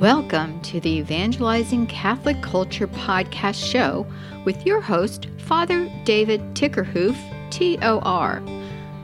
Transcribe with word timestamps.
Welcome 0.00 0.60
to 0.62 0.80
the 0.80 0.98
Evangelizing 0.98 1.86
Catholic 1.86 2.42
Culture 2.42 2.88
podcast 2.88 3.64
show 3.64 4.04
with 4.44 4.66
your 4.66 4.80
host, 4.80 5.28
Father 5.38 5.88
David 6.04 6.40
Tickerhoof, 6.54 7.14
TOR. 7.50 8.42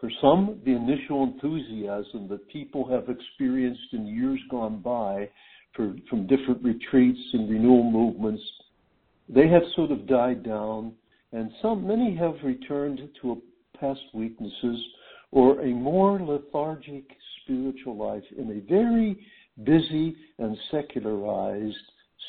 For 0.00 0.10
some, 0.22 0.60
the 0.64 0.72
initial 0.72 1.24
enthusiasm 1.24 2.26
that 2.28 2.48
people 2.48 2.88
have 2.88 3.10
experienced 3.10 3.92
in 3.92 4.06
years 4.06 4.40
gone 4.50 4.80
by 4.80 5.28
for, 5.74 5.94
from 6.08 6.26
different 6.26 6.62
retreats 6.62 7.20
and 7.34 7.50
renewal 7.50 7.90
movements, 7.90 8.42
they 9.28 9.46
have 9.48 9.62
sort 9.76 9.90
of 9.90 10.06
died 10.06 10.42
down, 10.42 10.94
and 11.32 11.50
some 11.60 11.86
many 11.86 12.16
have 12.16 12.34
returned 12.42 13.00
to 13.20 13.42
past 13.78 14.00
weaknesses 14.14 14.78
or 15.32 15.60
a 15.60 15.68
more 15.68 16.20
lethargic 16.20 17.04
spiritual 17.42 17.96
life 17.96 18.24
in 18.36 18.50
a 18.50 18.60
very 18.72 19.24
busy 19.64 20.16
and 20.38 20.56
secularized 20.70 21.76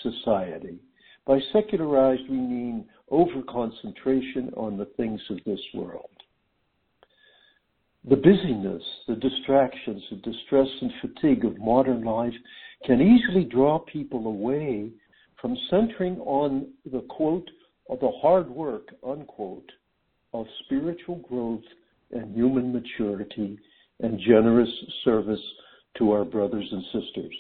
society. 0.04 0.80
By 1.26 1.40
secularized, 1.54 2.24
we 2.30 2.38
mean 2.38 2.86
over 3.10 3.42
concentration 3.48 4.52
on 4.56 4.78
the 4.78 4.90
things 4.98 5.22
of 5.30 5.40
this 5.46 5.60
world. 5.74 6.10
The 8.10 8.16
busyness, 8.16 8.84
the 9.08 9.16
distractions, 9.16 10.02
the 10.10 10.18
distress 10.18 10.68
and 10.82 10.92
fatigue 11.02 11.46
of 11.46 11.60
modern 11.60 12.04
life 12.04 12.34
can 12.86 13.00
easily 13.00 13.46
draw 13.46 13.78
people 13.78 14.26
away 14.26 14.90
from 15.40 15.56
centering 15.70 16.20
on 16.22 16.68
the 16.92 17.02
quote, 17.02 17.50
of 17.90 18.00
the 18.00 18.12
hard 18.22 18.50
work, 18.50 18.88
unquote, 19.06 19.70
of 20.34 20.46
spiritual 20.64 21.18
growth 21.18 21.64
and 22.12 22.34
human 22.34 22.72
maturity 22.72 23.60
and 24.00 24.20
generous 24.20 24.70
service 25.04 25.42
to 25.98 26.12
our 26.12 26.26
brothers 26.26 26.68
and 26.72 26.84
sisters. 26.86 27.34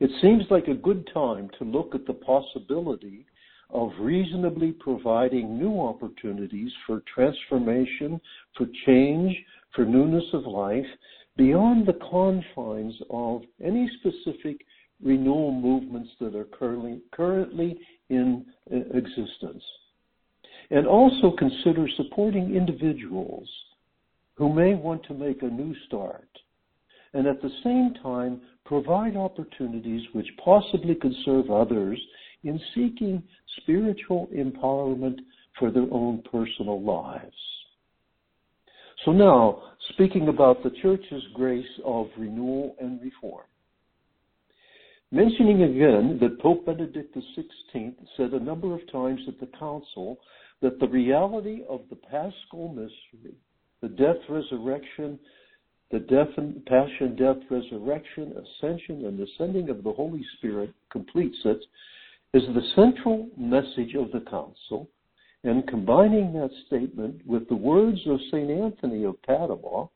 It 0.00 0.10
seems 0.22 0.44
like 0.50 0.68
a 0.68 0.74
good 0.74 1.08
time 1.12 1.50
to 1.58 1.64
look 1.64 1.94
at 1.94 2.06
the 2.06 2.14
possibility 2.14 3.26
of 3.68 3.90
reasonably 4.00 4.72
providing 4.72 5.58
new 5.58 5.80
opportunities 5.80 6.72
for 6.86 7.02
transformation, 7.14 8.20
for 8.56 8.66
change, 8.86 9.36
for 9.74 9.84
newness 9.84 10.24
of 10.32 10.46
life 10.46 10.86
beyond 11.36 11.86
the 11.86 11.98
confines 12.10 12.94
of 13.10 13.42
any 13.64 13.88
specific 14.00 14.64
renewal 15.02 15.52
movements 15.52 16.10
that 16.20 16.34
are 16.34 16.46
currently, 16.46 17.00
currently 17.12 17.78
in 18.08 18.44
uh, 18.72 18.76
existence. 18.96 19.62
And 20.70 20.86
also 20.86 21.32
consider 21.36 21.88
supporting 21.96 22.54
individuals 22.54 23.48
who 24.34 24.52
may 24.52 24.74
want 24.74 25.04
to 25.06 25.14
make 25.14 25.42
a 25.42 25.46
new 25.46 25.74
start 25.86 26.28
and 27.14 27.26
at 27.26 27.42
the 27.42 27.50
same 27.64 27.94
time 28.02 28.40
provide 28.64 29.16
opportunities 29.16 30.02
which 30.12 30.28
possibly 30.44 30.94
could 30.94 31.14
serve 31.24 31.50
others 31.50 32.00
in 32.44 32.60
seeking 32.74 33.22
spiritual 33.58 34.28
empowerment 34.34 35.18
for 35.58 35.70
their 35.70 35.86
own 35.90 36.22
personal 36.30 36.80
lives. 36.82 37.34
So 39.04 39.12
now, 39.12 39.62
speaking 39.90 40.28
about 40.28 40.62
the 40.62 40.70
Church's 40.82 41.22
grace 41.34 41.64
of 41.84 42.08
renewal 42.18 42.76
and 42.80 43.00
reform. 43.00 43.44
Mentioning 45.10 45.64
again 45.64 46.18
that 46.20 46.40
Pope 46.40 46.66
Benedict 46.66 47.16
XVI 47.16 47.94
said 48.16 48.32
a 48.32 48.38
number 48.38 48.74
of 48.74 48.92
times 48.92 49.20
at 49.26 49.40
the 49.40 49.48
Council 49.58 50.18
that 50.62 50.78
the 50.78 50.86
reality 50.86 51.62
of 51.68 51.80
the 51.90 51.96
Paschal 51.96 52.68
mystery, 52.68 53.34
the 53.80 53.88
death, 53.88 54.18
resurrection, 54.28 55.18
the 55.90 56.00
death 56.00 56.28
and 56.36 56.64
passion, 56.66 57.16
death, 57.16 57.38
resurrection, 57.50 58.32
ascension, 58.32 59.04
and 59.06 59.20
ascending 59.20 59.70
of 59.70 59.82
the 59.82 59.92
Holy 59.92 60.24
Spirit 60.38 60.72
completes 60.90 61.38
it, 61.44 61.60
is 62.32 62.42
the 62.54 62.72
central 62.76 63.28
message 63.36 63.94
of 63.96 64.12
the 64.12 64.24
Council, 64.30 64.88
and 65.42 65.66
combining 65.66 66.32
that 66.32 66.50
statement 66.66 67.20
with 67.26 67.48
the 67.48 67.56
words 67.56 67.98
of 68.06 68.20
St. 68.30 68.50
Anthony 68.50 69.04
of 69.04 69.20
Padua, 69.22 69.88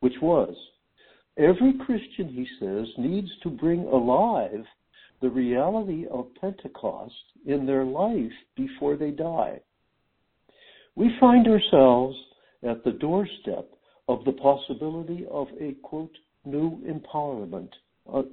which 0.00 0.14
was, 0.22 0.54
Every 1.36 1.74
Christian, 1.84 2.28
he 2.28 2.46
says, 2.60 2.86
needs 2.98 3.30
to 3.42 3.50
bring 3.50 3.84
alive 3.84 4.64
the 5.20 5.30
reality 5.30 6.06
of 6.10 6.34
Pentecost 6.40 7.14
in 7.46 7.64
their 7.66 7.84
life 7.84 8.32
before 8.56 8.96
they 8.96 9.10
die. 9.10 9.60
We 10.94 11.16
find 11.18 11.46
ourselves 11.46 12.16
at 12.62 12.84
the 12.84 12.92
doorstep 12.92 13.70
of 14.12 14.24
the 14.26 14.32
possibility 14.32 15.24
of 15.30 15.48
a 15.58 15.72
quote 15.82 16.14
new 16.44 16.78
empowerment 16.86 17.70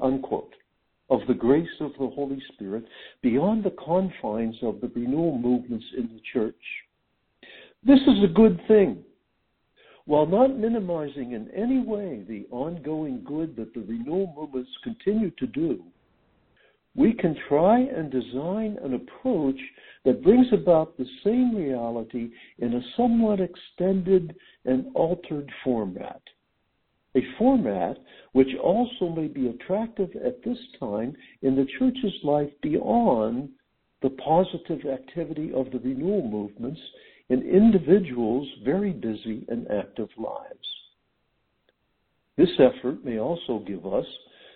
unquote 0.02 0.54
of 1.10 1.22
the 1.28 1.34
grace 1.34 1.70
of 1.80 1.92
the 2.00 2.08
Holy 2.08 2.42
Spirit 2.54 2.84
beyond 3.22 3.64
the 3.64 3.74
confines 3.84 4.58
of 4.62 4.82
the 4.82 4.92
renewal 4.94 5.38
movements 5.38 5.86
in 5.98 6.08
the 6.08 6.22
church. 6.34 6.56
This 7.84 8.00
is 8.02 8.24
a 8.24 8.34
good 8.34 8.60
thing. 8.68 9.04
While 10.06 10.26
not 10.26 10.58
minimizing 10.58 11.32
in 11.32 11.50
any 11.56 11.80
way 11.80 12.26
the 12.28 12.46
ongoing 12.52 13.24
good 13.26 13.56
that 13.56 13.74
the 13.74 13.82
renewal 13.82 14.34
movements 14.36 14.72
continue 14.84 15.32
to 15.32 15.48
do, 15.48 15.84
we 16.96 17.14
can 17.14 17.38
try 17.48 17.80
and 17.80 18.12
design 18.12 18.78
an 18.84 18.96
approach 18.96 19.60
that 20.04 20.24
brings 20.24 20.48
about 20.52 20.98
the 20.98 21.06
same 21.24 21.56
reality 21.56 22.32
in 22.58 22.74
a 22.74 22.82
somewhat 22.98 23.40
extended 23.40 24.36
and 24.70 24.86
altered 24.94 25.52
format. 25.64 26.22
A 27.16 27.22
format 27.40 27.98
which 28.34 28.56
also 28.62 29.10
may 29.10 29.28
be 29.28 29.48
attractive 29.48 30.12
at 30.24 30.44
this 30.44 30.60
time 30.80 31.16
in 31.42 31.56
the 31.56 31.68
church's 31.80 32.14
life 32.24 32.52
beyond 32.62 33.50
the 34.04 34.12
positive 34.12 34.86
activity 34.86 35.52
of 35.54 35.72
the 35.72 35.80
renewal 35.80 36.22
movements 36.30 36.80
in 37.30 37.42
individuals' 37.42 38.48
very 38.64 38.92
busy 38.92 39.44
and 39.50 39.70
active 39.72 40.10
lives. 40.18 40.68
This 42.38 42.50
effort 42.60 43.04
may 43.04 43.20
also 43.20 43.60
give 43.66 43.86
us 43.88 44.06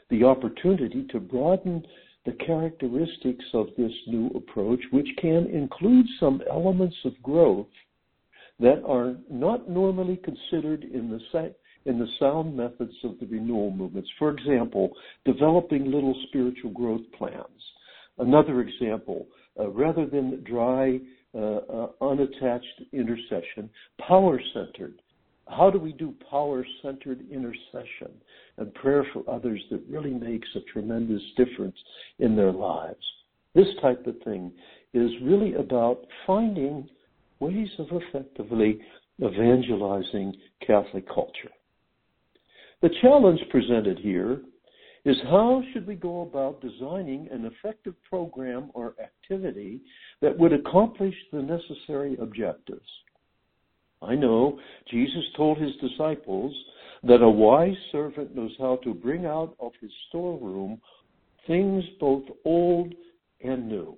the 0.09 0.23
opportunity 0.23 1.07
to 1.09 1.19
broaden 1.19 1.83
the 2.25 2.33
characteristics 2.33 3.45
of 3.53 3.67
this 3.77 3.91
new 4.07 4.27
approach, 4.35 4.79
which 4.91 5.09
can 5.19 5.47
include 5.47 6.05
some 6.19 6.41
elements 6.49 6.95
of 7.03 7.21
growth 7.23 7.67
that 8.59 8.83
are 8.85 9.15
not 9.29 9.69
normally 9.69 10.17
considered 10.17 10.83
in 10.83 11.09
the 11.09 11.53
in 11.85 11.99
the 11.99 12.07
sound 12.19 12.55
methods 12.55 12.93
of 13.03 13.19
the 13.19 13.25
renewal 13.25 13.71
movements. 13.71 14.09
For 14.17 14.31
example, 14.31 14.91
developing 15.25 15.91
little 15.91 16.15
spiritual 16.27 16.71
growth 16.71 17.01
plans. 17.17 17.45
Another 18.17 18.61
example, 18.61 19.27
uh, 19.59 19.69
rather 19.69 20.05
than 20.05 20.43
dry 20.43 20.99
uh, 21.35 21.39
uh, 21.39 21.87
unattached 22.01 22.83
intercession, 22.91 23.69
power 24.07 24.39
centered. 24.53 25.01
How 25.47 25.69
do 25.69 25.79
we 25.79 25.91
do 25.91 26.13
power 26.29 26.65
centered 26.81 27.21
intercession 27.31 28.11
and 28.57 28.73
prayer 28.75 29.05
for 29.11 29.27
others 29.29 29.61
that 29.71 29.81
really 29.89 30.13
makes 30.13 30.47
a 30.55 30.61
tremendous 30.71 31.21
difference 31.35 31.75
in 32.19 32.35
their 32.35 32.51
lives? 32.51 33.03
This 33.55 33.67
type 33.81 34.05
of 34.07 34.15
thing 34.23 34.51
is 34.93 35.09
really 35.23 35.55
about 35.55 36.05
finding 36.25 36.87
ways 37.43 37.69
of 37.77 37.87
effectively 37.91 38.79
evangelizing 39.21 40.33
Catholic 40.65 41.07
culture. 41.07 41.51
The 42.81 42.89
challenge 43.01 43.39
presented 43.49 43.99
here 43.99 44.41
is 45.05 45.17
how 45.23 45.61
should 45.71 45.85
we 45.85 45.95
go 45.95 46.21
about 46.21 46.61
designing 46.61 47.27
an 47.31 47.45
effective 47.45 47.95
program 48.09 48.71
or 48.73 48.95
activity 49.01 49.81
that 50.21 50.37
would 50.37 50.53
accomplish 50.53 51.13
the 51.31 51.41
necessary 51.41 52.15
objectives? 52.21 52.87
I 54.01 54.15
know 54.15 54.59
Jesus 54.89 55.23
told 55.35 55.57
his 55.57 55.75
disciples 55.81 56.53
that 57.03 57.21
a 57.21 57.29
wise 57.29 57.75
servant 57.91 58.35
knows 58.35 58.51
how 58.57 58.77
to 58.83 58.93
bring 58.93 59.25
out 59.25 59.55
of 59.59 59.73
his 59.81 59.91
storeroom 60.09 60.79
things 61.47 61.83
both 61.99 62.23
old 62.45 62.93
and 63.43 63.67
new. 63.67 63.97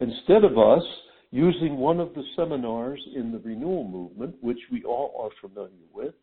Instead 0.00 0.44
of 0.44 0.58
us 0.58 0.82
using 1.30 1.76
one 1.76 2.00
of 2.00 2.12
the 2.14 2.24
seminars 2.36 3.00
in 3.14 3.30
the 3.30 3.38
renewal 3.38 3.84
movement, 3.84 4.34
which 4.40 4.58
we 4.72 4.82
all 4.84 5.14
are 5.22 5.48
familiar 5.48 5.86
with, 5.92 6.14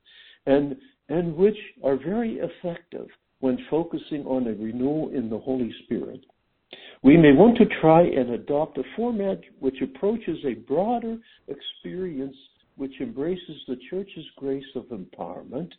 and, 0.45 0.75
and 1.09 1.35
which 1.35 1.57
are 1.83 1.97
very 1.97 2.39
effective 2.39 3.07
when 3.39 3.57
focusing 3.69 4.25
on 4.25 4.47
a 4.47 4.53
renewal 4.53 5.09
in 5.13 5.29
the 5.29 5.37
Holy 5.37 5.73
Spirit. 5.83 6.25
We 7.03 7.15
may 7.15 7.31
want 7.31 7.57
to 7.57 7.79
try 7.79 8.01
and 8.01 8.31
adopt 8.31 8.77
a 8.77 8.83
format 8.95 9.39
which 9.59 9.81
approaches 9.81 10.37
a 10.45 10.55
broader 10.55 11.17
experience 11.47 12.35
which 12.75 12.93
embraces 13.01 13.61
the 13.67 13.77
church's 13.89 14.25
grace 14.37 14.65
of 14.75 14.85
empowerment. 14.85 15.71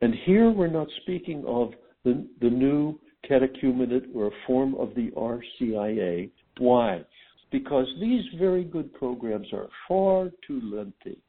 And 0.00 0.14
here 0.24 0.50
we're 0.50 0.68
not 0.68 0.88
speaking 1.02 1.44
of 1.46 1.72
the, 2.04 2.26
the 2.40 2.48
new 2.48 2.98
catechumenate 3.28 4.06
or 4.14 4.28
a 4.28 4.46
form 4.46 4.74
of 4.76 4.94
the 4.94 5.10
RCIA. 5.10 6.30
Why? 6.58 7.02
Because 7.50 7.86
these 8.00 8.24
very 8.38 8.64
good 8.64 8.92
programs 8.94 9.48
are 9.52 9.68
far 9.88 10.30
too 10.46 10.60
lengthy. 10.62 11.20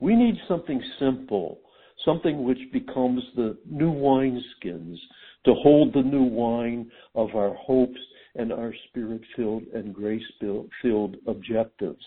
We 0.00 0.14
need 0.14 0.36
something 0.46 0.82
simple, 0.98 1.58
something 2.04 2.44
which 2.44 2.72
becomes 2.72 3.22
the 3.36 3.58
new 3.68 3.92
wineskins 3.92 4.96
to 5.44 5.54
hold 5.54 5.92
the 5.92 6.02
new 6.02 6.24
wine 6.24 6.90
of 7.14 7.34
our 7.34 7.54
hopes 7.54 8.00
and 8.36 8.52
our 8.52 8.72
spirit 8.88 9.20
filled 9.36 9.64
and 9.74 9.94
grace 9.94 10.22
filled 10.82 11.16
objectives 11.26 12.04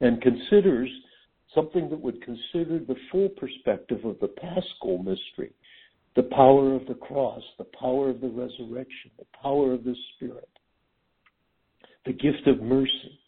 and 0.00 0.22
considers 0.22 0.88
something 1.54 1.88
that 1.90 2.00
would 2.00 2.22
consider 2.22 2.78
the 2.78 2.96
full 3.10 3.28
perspective 3.30 4.04
of 4.04 4.18
the 4.20 4.28
paschal 4.28 4.98
mystery, 4.98 5.52
the 6.14 6.22
power 6.22 6.74
of 6.74 6.86
the 6.86 6.94
cross, 6.94 7.42
the 7.58 7.66
power 7.78 8.10
of 8.10 8.20
the 8.20 8.28
resurrection, 8.28 9.10
the 9.18 9.26
power 9.42 9.72
of 9.72 9.84
the 9.84 9.94
Spirit, 10.14 10.48
the 12.06 12.12
gift 12.12 12.46
of 12.46 12.62
mercy. 12.62 13.18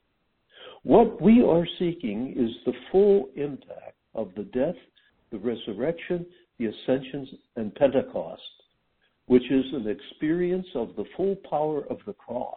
What 0.83 1.21
we 1.21 1.43
are 1.43 1.67
seeking 1.79 2.35
is 2.37 2.51
the 2.65 2.79
full 2.91 3.29
impact 3.37 3.97
of 4.15 4.31
the 4.37 4.45
death, 4.45 4.77
the 5.31 5.39
resurrection, 5.39 6.25
the 6.59 6.67
ascensions, 6.67 7.29
and 7.57 7.75
Pentecost, 7.75 8.43
which 9.27 9.51
is 9.51 9.65
an 9.73 9.89
experience 9.89 10.67
of 10.75 10.97
the 10.97 11.05
full 11.17 11.37
power 11.49 11.85
of 11.91 11.99
the 12.07 12.15
cross, 12.15 12.57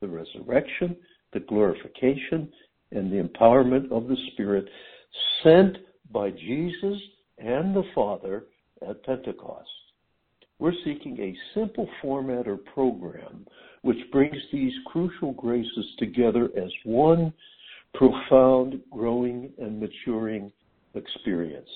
the 0.00 0.08
resurrection, 0.08 0.96
the 1.32 1.40
glorification, 1.40 2.50
and 2.92 3.12
the 3.12 3.22
empowerment 3.22 3.90
of 3.90 4.08
the 4.08 4.16
Spirit 4.32 4.66
sent 5.42 5.78
by 6.12 6.30
Jesus 6.30 7.00
and 7.38 7.74
the 7.74 7.84
Father 7.94 8.44
at 8.88 9.02
Pentecost. 9.04 9.68
We're 10.66 10.72
seeking 10.84 11.16
a 11.20 11.38
simple 11.54 11.88
format 12.02 12.48
or 12.48 12.56
program 12.56 13.46
which 13.82 13.98
brings 14.10 14.34
these 14.52 14.72
crucial 14.86 15.30
graces 15.30 15.86
together 15.96 16.50
as 16.56 16.72
one 16.82 17.32
profound, 17.94 18.80
growing, 18.90 19.52
and 19.58 19.78
maturing 19.78 20.50
experience. 20.96 21.68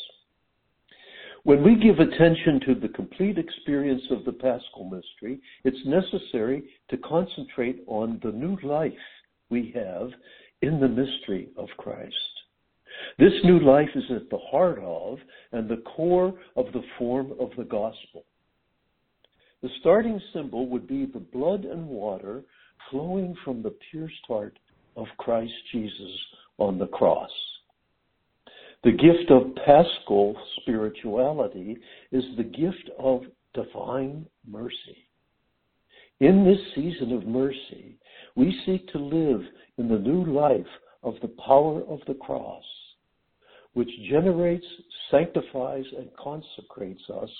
When 1.44 1.62
we 1.62 1.76
give 1.76 2.00
attention 2.00 2.58
to 2.66 2.74
the 2.74 2.88
complete 2.88 3.38
experience 3.38 4.02
of 4.10 4.24
the 4.24 4.32
Paschal 4.32 4.90
Mystery, 4.90 5.40
it's 5.62 5.86
necessary 5.86 6.64
to 6.88 6.96
concentrate 6.96 7.84
on 7.86 8.18
the 8.24 8.32
new 8.32 8.58
life 8.64 8.92
we 9.50 9.72
have 9.72 10.10
in 10.62 10.80
the 10.80 10.88
mystery 10.88 11.50
of 11.56 11.68
Christ. 11.78 12.16
This 13.20 13.34
new 13.44 13.60
life 13.60 13.90
is 13.94 14.10
at 14.10 14.28
the 14.30 14.38
heart 14.50 14.80
of 14.80 15.20
and 15.52 15.68
the 15.68 15.84
core 15.96 16.34
of 16.56 16.66
the 16.72 16.82
form 16.98 17.34
of 17.38 17.50
the 17.56 17.62
gospel. 17.62 18.24
The 19.62 19.68
starting 19.80 20.20
symbol 20.32 20.66
would 20.68 20.86
be 20.86 21.04
the 21.04 21.18
blood 21.18 21.64
and 21.64 21.86
water 21.86 22.42
flowing 22.90 23.36
from 23.44 23.62
the 23.62 23.74
pierced 23.92 24.24
heart 24.26 24.58
of 24.96 25.06
Christ 25.18 25.52
Jesus 25.70 26.18
on 26.58 26.78
the 26.78 26.86
cross. 26.86 27.30
The 28.82 28.92
gift 28.92 29.30
of 29.30 29.54
paschal 29.56 30.34
spirituality 30.60 31.76
is 32.10 32.24
the 32.38 32.44
gift 32.44 32.90
of 32.98 33.22
divine 33.52 34.26
mercy. 34.46 35.06
In 36.20 36.44
this 36.44 36.60
season 36.74 37.12
of 37.12 37.26
mercy, 37.26 37.98
we 38.36 38.58
seek 38.64 38.88
to 38.92 38.98
live 38.98 39.42
in 39.76 39.88
the 39.88 39.98
new 39.98 40.24
life 40.24 40.66
of 41.02 41.14
the 41.20 41.34
power 41.46 41.82
of 41.82 42.00
the 42.06 42.14
cross, 42.14 42.64
which 43.74 43.90
generates, 44.08 44.66
sanctifies, 45.10 45.84
and 45.96 46.08
consecrates 46.16 47.02
us 47.10 47.30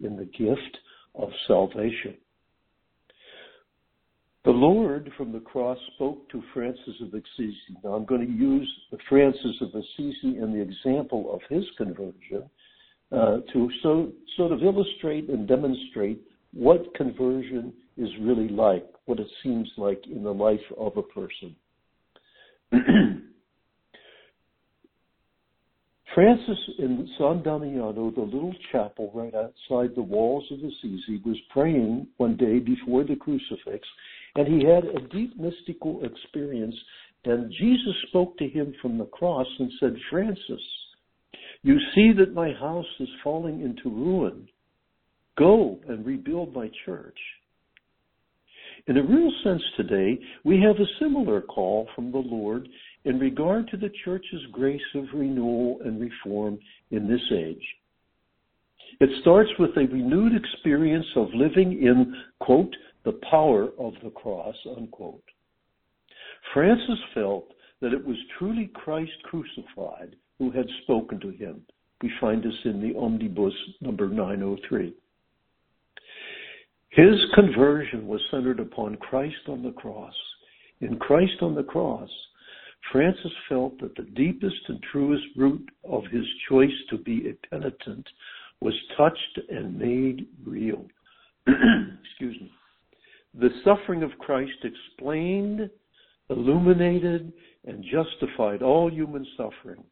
in 0.00 0.16
the 0.16 0.24
gift 0.24 0.78
of 1.18 1.28
salvation. 1.46 2.16
The 4.44 4.50
Lord 4.52 5.10
from 5.16 5.32
the 5.32 5.40
cross 5.40 5.76
spoke 5.94 6.28
to 6.30 6.42
Francis 6.54 6.94
of 7.02 7.08
Assisi. 7.08 7.76
Now 7.84 7.90
I'm 7.94 8.06
going 8.06 8.26
to 8.26 8.32
use 8.32 8.70
Francis 9.08 9.56
of 9.60 9.68
Assisi 9.74 10.38
and 10.38 10.54
the 10.54 10.62
example 10.62 11.34
of 11.34 11.40
his 11.54 11.64
conversion 11.76 12.48
uh, 13.12 13.38
to 13.52 13.70
so, 13.82 14.12
sort 14.36 14.52
of 14.52 14.62
illustrate 14.62 15.28
and 15.28 15.46
demonstrate 15.46 16.22
what 16.52 16.94
conversion 16.94 17.72
is 17.96 18.08
really 18.20 18.48
like, 18.48 18.86
what 19.06 19.18
it 19.18 19.28
seems 19.42 19.68
like 19.76 20.02
in 20.06 20.22
the 20.22 20.32
life 20.32 20.60
of 20.78 20.96
a 20.96 21.02
person. 21.02 21.56
Francis 26.14 26.58
in 26.78 27.08
San 27.18 27.42
Damiano, 27.42 28.10
the 28.10 28.22
little 28.22 28.54
chapel 28.72 29.10
right 29.14 29.34
outside 29.34 29.94
the 29.94 30.02
walls 30.02 30.44
of 30.50 30.58
Assisi, 30.58 31.20
was 31.24 31.36
praying 31.50 32.06
one 32.16 32.36
day 32.36 32.58
before 32.58 33.04
the 33.04 33.16
crucifix, 33.16 33.86
and 34.34 34.46
he 34.46 34.66
had 34.66 34.84
a 34.84 35.06
deep 35.08 35.38
mystical 35.38 36.02
experience. 36.04 36.74
And 37.24 37.52
Jesus 37.58 37.94
spoke 38.08 38.38
to 38.38 38.48
him 38.48 38.74
from 38.80 38.96
the 38.96 39.04
cross 39.04 39.46
and 39.58 39.70
said, 39.80 39.96
Francis, 40.10 40.62
you 41.62 41.76
see 41.94 42.12
that 42.18 42.32
my 42.32 42.52
house 42.52 42.86
is 43.00 43.08
falling 43.22 43.60
into 43.60 43.90
ruin. 43.94 44.48
Go 45.36 45.78
and 45.88 46.06
rebuild 46.06 46.54
my 46.54 46.70
church. 46.86 47.18
In 48.86 48.96
a 48.96 49.02
real 49.02 49.30
sense 49.44 49.62
today, 49.76 50.18
we 50.44 50.62
have 50.62 50.76
a 50.76 50.98
similar 50.98 51.42
call 51.42 51.88
from 51.94 52.10
the 52.10 52.18
Lord 52.18 52.68
in 53.08 53.18
regard 53.18 53.66
to 53.68 53.78
the 53.78 53.90
church's 54.04 54.44
grace 54.52 54.80
of 54.94 55.04
renewal 55.14 55.78
and 55.82 55.98
reform 55.98 56.58
in 56.90 57.08
this 57.08 57.22
age. 57.34 57.64
It 59.00 59.08
starts 59.22 59.48
with 59.58 59.70
a 59.78 59.86
renewed 59.90 60.32
experience 60.36 61.06
of 61.16 61.28
living 61.32 61.82
in, 61.82 62.14
quote, 62.38 62.74
the 63.06 63.18
power 63.30 63.70
of 63.78 63.94
the 64.04 64.10
cross, 64.10 64.54
unquote. 64.76 65.24
Francis 66.52 66.98
felt 67.14 67.46
that 67.80 67.94
it 67.94 68.04
was 68.04 68.16
truly 68.38 68.70
Christ 68.74 69.12
crucified 69.24 70.14
who 70.38 70.50
had 70.50 70.66
spoken 70.82 71.18
to 71.20 71.30
him. 71.30 71.62
We 72.02 72.12
find 72.20 72.42
this 72.42 72.58
in 72.66 72.82
the 72.82 72.98
Omnibus 72.98 73.54
number 73.80 74.08
903. 74.08 74.92
His 76.90 77.14
conversion 77.34 78.06
was 78.06 78.20
centered 78.30 78.60
upon 78.60 78.96
Christ 78.96 79.48
on 79.48 79.62
the 79.62 79.72
cross. 79.72 80.14
In 80.82 80.98
Christ 80.98 81.40
on 81.40 81.54
the 81.54 81.62
cross, 81.62 82.10
Francis 82.92 83.32
felt 83.48 83.78
that 83.80 83.94
the 83.96 84.10
deepest 84.14 84.56
and 84.68 84.82
truest 84.90 85.24
root 85.36 85.68
of 85.84 86.04
his 86.10 86.24
choice 86.48 86.70
to 86.90 86.98
be 86.98 87.28
a 87.28 87.48
penitent 87.48 88.06
was 88.60 88.74
touched 88.96 89.40
and 89.48 89.78
made 89.78 90.26
real. 90.44 90.84
Excuse 91.46 92.40
me. 92.40 92.50
The 93.34 93.50
suffering 93.64 94.02
of 94.02 94.10
Christ 94.18 94.64
explained, 94.64 95.70
illuminated, 96.30 97.32
and 97.66 97.84
justified 97.84 98.62
all 98.62 98.90
human 98.90 99.26
suffering. 99.36 99.84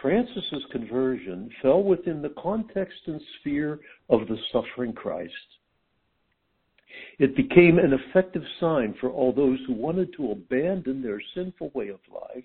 Francis's 0.00 0.64
conversion 0.72 1.50
fell 1.60 1.82
within 1.82 2.22
the 2.22 2.34
context 2.42 3.00
and 3.06 3.20
sphere 3.38 3.80
of 4.08 4.20
the 4.28 4.38
suffering 4.50 4.94
Christ. 4.94 5.34
It 7.18 7.36
became 7.36 7.78
an 7.78 7.92
effective 7.92 8.42
sign 8.58 8.94
for 9.00 9.10
all 9.10 9.32
those 9.32 9.58
who 9.66 9.74
wanted 9.74 10.12
to 10.14 10.32
abandon 10.32 11.02
their 11.02 11.20
sinful 11.34 11.70
way 11.74 11.88
of 11.88 12.00
life 12.12 12.44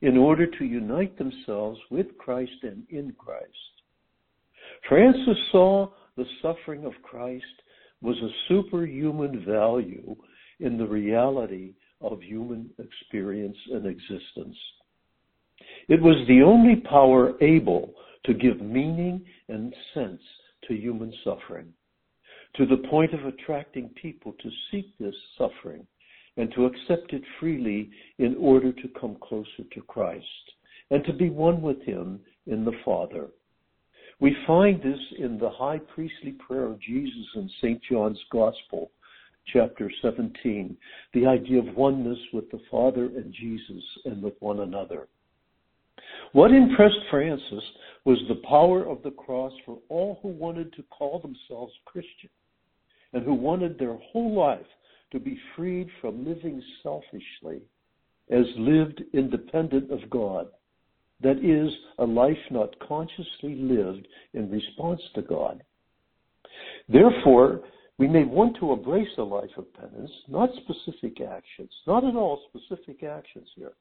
in 0.00 0.16
order 0.16 0.46
to 0.46 0.64
unite 0.64 1.16
themselves 1.16 1.78
with 1.90 2.18
Christ 2.18 2.62
and 2.62 2.84
in 2.90 3.12
Christ. 3.12 3.46
Francis 4.88 5.38
saw 5.50 5.90
the 6.16 6.26
suffering 6.40 6.84
of 6.84 6.92
Christ 7.02 7.44
was 8.00 8.16
a 8.18 8.34
superhuman 8.48 9.44
value 9.44 10.16
in 10.58 10.76
the 10.76 10.86
reality 10.86 11.74
of 12.00 12.20
human 12.20 12.68
experience 12.78 13.56
and 13.70 13.86
existence. 13.86 14.56
It 15.88 16.02
was 16.02 16.26
the 16.26 16.42
only 16.42 16.76
power 16.76 17.34
able 17.40 17.94
to 18.24 18.34
give 18.34 18.60
meaning 18.60 19.24
and 19.48 19.74
sense 19.94 20.20
to 20.68 20.74
human 20.74 21.12
suffering, 21.24 21.72
to 22.56 22.66
the 22.66 22.88
point 22.88 23.14
of 23.14 23.24
attracting 23.24 23.88
people 23.90 24.32
to 24.42 24.50
seek 24.70 24.86
this 24.98 25.14
suffering 25.38 25.86
and 26.36 26.52
to 26.54 26.66
accept 26.66 27.12
it 27.12 27.22
freely 27.40 27.90
in 28.18 28.36
order 28.38 28.72
to 28.72 28.88
come 29.00 29.16
closer 29.22 29.64
to 29.72 29.80
Christ 29.82 30.24
and 30.90 31.04
to 31.04 31.12
be 31.12 31.30
one 31.30 31.62
with 31.62 31.80
Him 31.82 32.20
in 32.46 32.64
the 32.64 32.76
Father. 32.84 33.28
We 34.20 34.36
find 34.46 34.80
this 34.82 35.00
in 35.18 35.38
the 35.38 35.50
high 35.50 35.78
priestly 35.78 36.32
prayer 36.32 36.66
of 36.66 36.80
Jesus 36.80 37.26
in 37.34 37.50
St. 37.60 37.80
John's 37.90 38.20
Gospel, 38.30 38.90
chapter 39.52 39.90
17, 40.00 40.76
the 41.14 41.26
idea 41.26 41.58
of 41.58 41.74
oneness 41.76 42.18
with 42.32 42.50
the 42.50 42.60
Father 42.70 43.06
and 43.06 43.32
Jesus 43.32 43.82
and 44.04 44.22
with 44.22 44.34
one 44.40 44.60
another. 44.60 45.08
What 46.32 46.52
impressed 46.52 47.00
Francis 47.10 47.64
was 48.04 48.18
the 48.28 48.42
power 48.48 48.86
of 48.86 49.02
the 49.02 49.10
cross 49.10 49.52
for 49.66 49.78
all 49.88 50.18
who 50.22 50.28
wanted 50.28 50.72
to 50.74 50.84
call 50.84 51.18
themselves 51.18 51.72
Christian 51.84 52.30
and 53.12 53.24
who 53.24 53.34
wanted 53.34 53.78
their 53.78 53.96
whole 53.96 54.34
life 54.34 54.66
to 55.10 55.20
be 55.20 55.38
freed 55.54 55.88
from 56.00 56.24
living 56.26 56.62
selfishly 56.82 57.60
as 58.30 58.46
lived 58.56 59.02
independent 59.12 59.90
of 59.90 60.08
God. 60.10 60.48
That 61.20 61.38
is, 61.38 61.72
a 61.98 62.04
life 62.04 62.38
not 62.50 62.78
consciously 62.80 63.54
lived 63.54 64.08
in 64.34 64.50
response 64.50 65.00
to 65.14 65.22
God. 65.22 65.62
Therefore, 66.88 67.60
we 67.98 68.08
may 68.08 68.24
want 68.24 68.56
to 68.58 68.72
embrace 68.72 69.16
a 69.18 69.22
life 69.22 69.50
of 69.56 69.72
penance, 69.74 70.10
not 70.26 70.50
specific 70.56 71.20
actions, 71.20 71.70
not 71.86 72.04
at 72.04 72.16
all 72.16 72.40
specific 72.48 73.04
actions 73.04 73.46
here, 73.54 73.72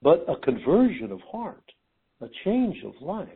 but 0.00 0.24
a 0.28 0.36
conversion 0.36 1.12
of 1.12 1.20
heart, 1.20 1.64
a 2.20 2.28
change 2.44 2.82
of 2.84 2.94
life. 3.02 3.28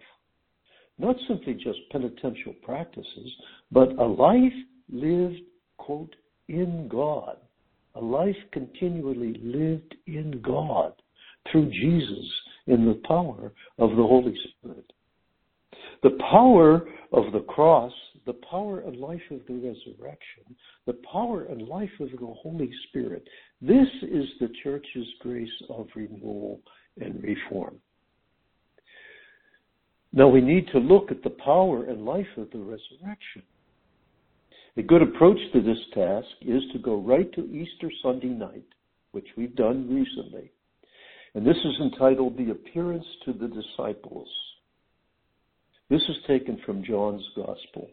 Not 0.99 1.17
simply 1.29 1.55
just 1.55 1.79
penitential 1.91 2.55
practices, 2.63 3.31
but 3.71 3.91
a 3.99 4.05
life 4.05 4.55
lived, 4.91 5.41
quote, 5.79 6.15
in 6.49 6.89
God, 6.89 7.37
a 7.95 8.01
life 8.01 8.37
continually 8.53 9.41
lived 9.43 9.95
in 10.07 10.41
God 10.43 10.93
through 11.51 11.71
Jesus 11.71 12.31
in 12.67 12.87
the 12.87 13.01
power 13.07 13.53
of 13.79 13.91
the 13.91 13.97
Holy 13.97 14.37
Spirit. 14.51 14.93
The 16.03 16.19
power 16.31 16.89
of 17.13 17.33
the 17.33 17.45
cross, 17.49 17.93
the 18.27 18.35
power 18.51 18.81
and 18.81 18.97
life 18.97 19.23
of 19.31 19.41
the 19.49 19.55
resurrection, 19.55 20.45
the 20.87 20.99
power 21.11 21.45
and 21.45 21.69
life 21.69 21.91
of 22.01 22.11
the 22.11 22.35
Holy 22.43 22.71
Spirit, 22.89 23.27
this 23.63 23.89
is 24.03 24.27
the 24.41 24.51
church's 24.63 25.07
grace 25.21 25.49
of 25.71 25.87
renewal 25.95 26.61
and 27.01 27.23
reform. 27.23 27.77
Now 30.13 30.29
we 30.29 30.41
need 30.41 30.69
to 30.69 30.79
look 30.79 31.11
at 31.11 31.23
the 31.23 31.31
power 31.31 31.85
and 31.85 32.05
life 32.05 32.27
of 32.37 32.51
the 32.51 32.59
resurrection. 32.59 33.43
A 34.79 34.83
good 34.83 35.01
approach 35.01 35.39
to 35.55 35.63
this 35.63 35.79
task 35.95 36.29
is 36.43 36.63
to 36.73 36.79
go 36.79 36.97
right 36.97 37.33
to 37.33 37.51
Easter 37.51 37.91
Sunday 38.03 38.29
night, 38.29 38.67
which 39.13 39.27
we've 39.35 39.57
done 39.57 39.89
recently. 39.89 40.53
And 41.35 41.47
this 41.47 41.57
is 41.57 41.81
entitled 41.81 42.37
The 42.37 42.51
Appearance 42.51 43.07
to 43.25 43.33
the 43.33 43.49
Disciples. 43.49 44.29
This 45.89 46.03
is 46.03 46.17
taken 46.27 46.61
from 46.67 46.85
John's 46.85 47.25
Gospel. 47.35 47.89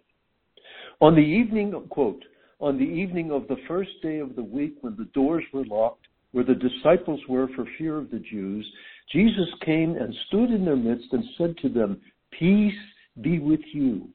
On 0.99 1.15
the 1.15 1.21
evening, 1.21 1.71
quote, 1.89 2.21
on 2.59 2.77
the 2.77 2.83
evening 2.83 3.31
of 3.31 3.47
the 3.47 3.61
first 3.65 3.91
day 4.01 4.19
of 4.19 4.35
the 4.35 4.43
week 4.43 4.75
when 4.81 4.97
the 4.97 5.09
doors 5.13 5.43
were 5.53 5.65
locked, 5.65 6.07
where 6.33 6.43
the 6.43 6.55
disciples 6.55 7.21
were 7.29 7.47
for 7.55 7.65
fear 7.77 7.97
of 7.97 8.11
the 8.11 8.19
Jews, 8.19 8.69
Jesus 9.11 9.47
came 9.63 9.95
and 9.95 10.13
stood 10.27 10.51
in 10.51 10.65
their 10.65 10.75
midst 10.75 11.13
and 11.13 11.23
said 11.37 11.55
to 11.59 11.69
them, 11.69 12.01
Peace 12.37 12.73
be 13.21 13.39
with 13.39 13.61
you. 13.71 14.09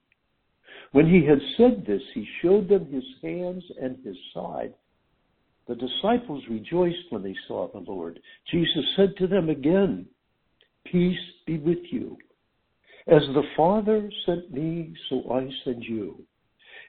When 0.92 1.06
he 1.08 1.24
had 1.24 1.40
said 1.56 1.84
this, 1.86 2.02
he 2.14 2.26
showed 2.40 2.68
them 2.68 2.86
his 2.86 3.04
hands 3.22 3.64
and 3.80 3.96
his 4.04 4.16
side. 4.32 4.74
The 5.66 5.74
disciples 5.74 6.42
rejoiced 6.48 7.10
when 7.10 7.22
they 7.22 7.36
saw 7.46 7.68
the 7.68 7.80
Lord. 7.80 8.20
Jesus 8.50 8.84
said 8.96 9.14
to 9.18 9.26
them 9.26 9.50
again, 9.50 10.06
Peace 10.86 11.18
be 11.46 11.58
with 11.58 11.84
you. 11.90 12.16
As 13.06 13.22
the 13.34 13.42
Father 13.56 14.10
sent 14.24 14.50
me, 14.50 14.94
so 15.08 15.30
I 15.30 15.48
send 15.64 15.84
you. 15.84 16.22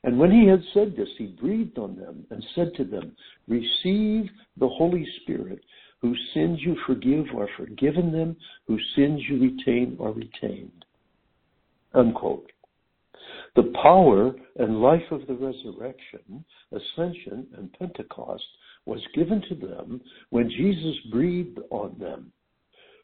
And 0.03 0.17
when 0.17 0.31
he 0.31 0.47
had 0.47 0.63
said 0.73 0.95
this, 0.95 1.09
he 1.17 1.27
breathed 1.27 1.77
on 1.77 1.97
them 1.97 2.25
and 2.29 2.43
said 2.55 2.73
to 2.75 2.85
them, 2.85 3.15
Receive 3.47 4.29
the 4.57 4.67
Holy 4.67 5.05
Spirit. 5.21 5.59
Whose 6.01 6.19
sins 6.33 6.59
you 6.61 6.77
forgive 6.87 7.25
are 7.37 7.49
forgiven 7.57 8.13
them, 8.13 8.37
whose 8.65 8.85
sins 8.95 9.21
you 9.27 9.41
retain 9.41 9.97
are 9.99 10.13
retained. 10.13 10.85
Unquote. 11.93 12.49
The 13.55 13.73
power 13.81 14.33
and 14.57 14.81
life 14.81 15.11
of 15.11 15.25
the 15.27 15.33
resurrection, 15.33 16.45
ascension, 16.71 17.47
and 17.57 17.73
Pentecost 17.73 18.43
was 18.85 19.01
given 19.15 19.41
to 19.49 19.55
them 19.55 20.01
when 20.29 20.49
Jesus 20.49 20.95
breathed 21.11 21.59
on 21.69 21.95
them. 21.99 22.31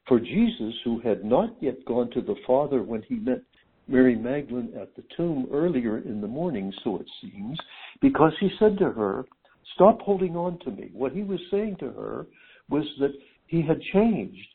For 0.08 0.20
Jesus, 0.20 0.74
who 0.84 1.00
had 1.00 1.26
not 1.26 1.56
yet 1.62 1.84
gone 1.86 2.12
to 2.12 2.22
the 2.22 2.36
Father 2.46 2.84
when 2.84 3.02
he 3.04 3.16
met 3.16 3.42
Mary 3.88 4.16
Magdalene 4.16 4.74
at 4.80 4.96
the 4.96 5.04
tomb 5.16 5.48
earlier 5.52 6.00
in 6.00 6.22
the 6.22 6.28
morning, 6.28 6.74
so 6.84 6.98
it 6.98 7.10
seems, 7.22 7.58
because 8.02 8.34
he 8.40 8.50
said 8.60 8.78
to 8.80 8.92
her, 8.92 9.26
Stop 9.74 10.02
holding 10.02 10.36
on 10.36 10.60
to 10.60 10.72
me. 10.72 10.90
What 10.94 11.12
he 11.12 11.24
was 11.24 11.40
saying 11.52 11.78
to 11.80 11.92
her 11.92 12.28
was 12.70 12.86
that 13.00 13.14
he 13.48 13.62
had 13.62 13.82
changed. 13.94 14.48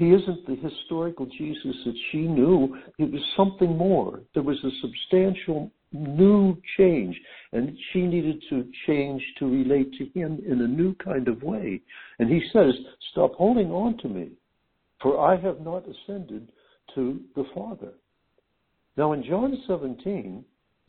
He 0.00 0.12
isn't 0.12 0.46
the 0.46 0.56
historical 0.56 1.26
Jesus 1.26 1.76
that 1.84 1.94
she 2.10 2.20
knew. 2.22 2.74
It 2.98 3.12
was 3.12 3.20
something 3.36 3.76
more. 3.76 4.20
There 4.32 4.42
was 4.42 4.56
a 4.64 4.70
substantial 4.80 5.70
new 5.92 6.56
change, 6.78 7.20
and 7.52 7.76
she 7.92 8.00
needed 8.06 8.42
to 8.48 8.66
change 8.86 9.22
to 9.40 9.44
relate 9.44 9.92
to 9.98 10.06
him 10.18 10.40
in 10.48 10.62
a 10.62 10.66
new 10.66 10.94
kind 10.94 11.28
of 11.28 11.42
way. 11.42 11.82
And 12.18 12.30
he 12.30 12.40
says, 12.50 12.72
Stop 13.10 13.34
holding 13.34 13.70
on 13.70 13.98
to 13.98 14.08
me, 14.08 14.30
for 15.02 15.20
I 15.20 15.36
have 15.38 15.60
not 15.60 15.84
ascended 15.86 16.50
to 16.94 17.20
the 17.36 17.44
Father. 17.54 17.92
Now, 18.96 19.12
in 19.12 19.22
John 19.22 19.54
17, 19.68 20.42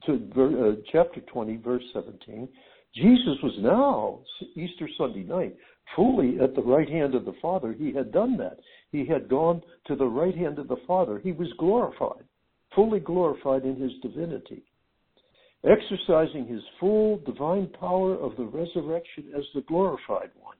to 0.05 0.13
uh, 0.13 0.81
chapter 0.89 1.19
20, 1.19 1.57
verse 1.57 1.83
17, 1.91 2.47
Jesus 2.95 3.37
was 3.43 3.53
now, 3.59 4.19
Easter 4.55 4.87
Sunday 4.97 5.23
night, 5.23 5.55
fully 5.95 6.39
at 6.39 6.55
the 6.55 6.61
right 6.61 6.89
hand 6.89 7.15
of 7.15 7.25
the 7.25 7.35
Father. 7.41 7.73
He 7.73 7.93
had 7.93 8.11
done 8.11 8.37
that. 8.37 8.59
He 8.91 9.05
had 9.05 9.29
gone 9.29 9.61
to 9.87 9.95
the 9.95 10.05
right 10.05 10.35
hand 10.35 10.59
of 10.59 10.67
the 10.67 10.81
Father. 10.87 11.19
He 11.19 11.31
was 11.31 11.47
glorified, 11.57 12.23
fully 12.75 12.99
glorified 12.99 13.63
in 13.63 13.75
his 13.75 13.91
divinity, 14.01 14.63
exercising 15.63 16.47
his 16.47 16.61
full 16.79 17.17
divine 17.25 17.67
power 17.79 18.15
of 18.15 18.35
the 18.37 18.45
resurrection 18.45 19.31
as 19.37 19.43
the 19.53 19.61
glorified 19.61 20.31
one, 20.39 20.57